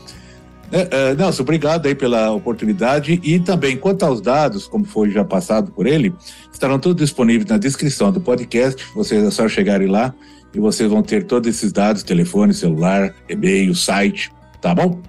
É, 0.71 1.11
é, 1.11 1.15
Nelson, 1.15 1.43
obrigado 1.43 1.85
aí 1.85 1.95
pela 1.95 2.31
oportunidade 2.31 3.19
e 3.23 3.39
também 3.39 3.77
quanto 3.77 4.03
aos 4.03 4.19
dados, 4.19 4.67
como 4.67 4.83
foi 4.83 5.09
já 5.11 5.23
passado 5.23 5.71
por 5.71 5.85
ele, 5.85 6.13
estarão 6.51 6.79
todos 6.79 7.01
disponíveis 7.01 7.49
na 7.49 7.57
descrição 7.57 8.11
do 8.11 8.19
podcast. 8.19 8.83
Vocês 8.93 9.23
é 9.23 9.31
só 9.31 9.47
chegarem 9.47 9.87
lá 9.87 10.13
e 10.53 10.59
vocês 10.59 10.89
vão 10.89 11.03
ter 11.03 11.25
todos 11.25 11.49
esses 11.49 11.71
dados: 11.71 12.03
telefone, 12.03 12.53
celular, 12.53 13.13
e-mail, 13.29 13.75
site, 13.75 14.31
tá 14.61 14.73
bom? 14.73 14.99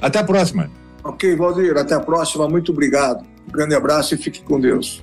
Até 0.00 0.20
a 0.20 0.24
próxima. 0.24 0.70
Ok, 1.02 1.34
Valdir, 1.36 1.76
até 1.76 1.94
a 1.94 2.00
próxima. 2.00 2.48
Muito 2.48 2.72
obrigado. 2.72 3.24
Um 3.48 3.52
grande 3.52 3.74
abraço 3.74 4.14
e 4.14 4.18
fique 4.18 4.42
com 4.42 4.60
Deus. 4.60 5.02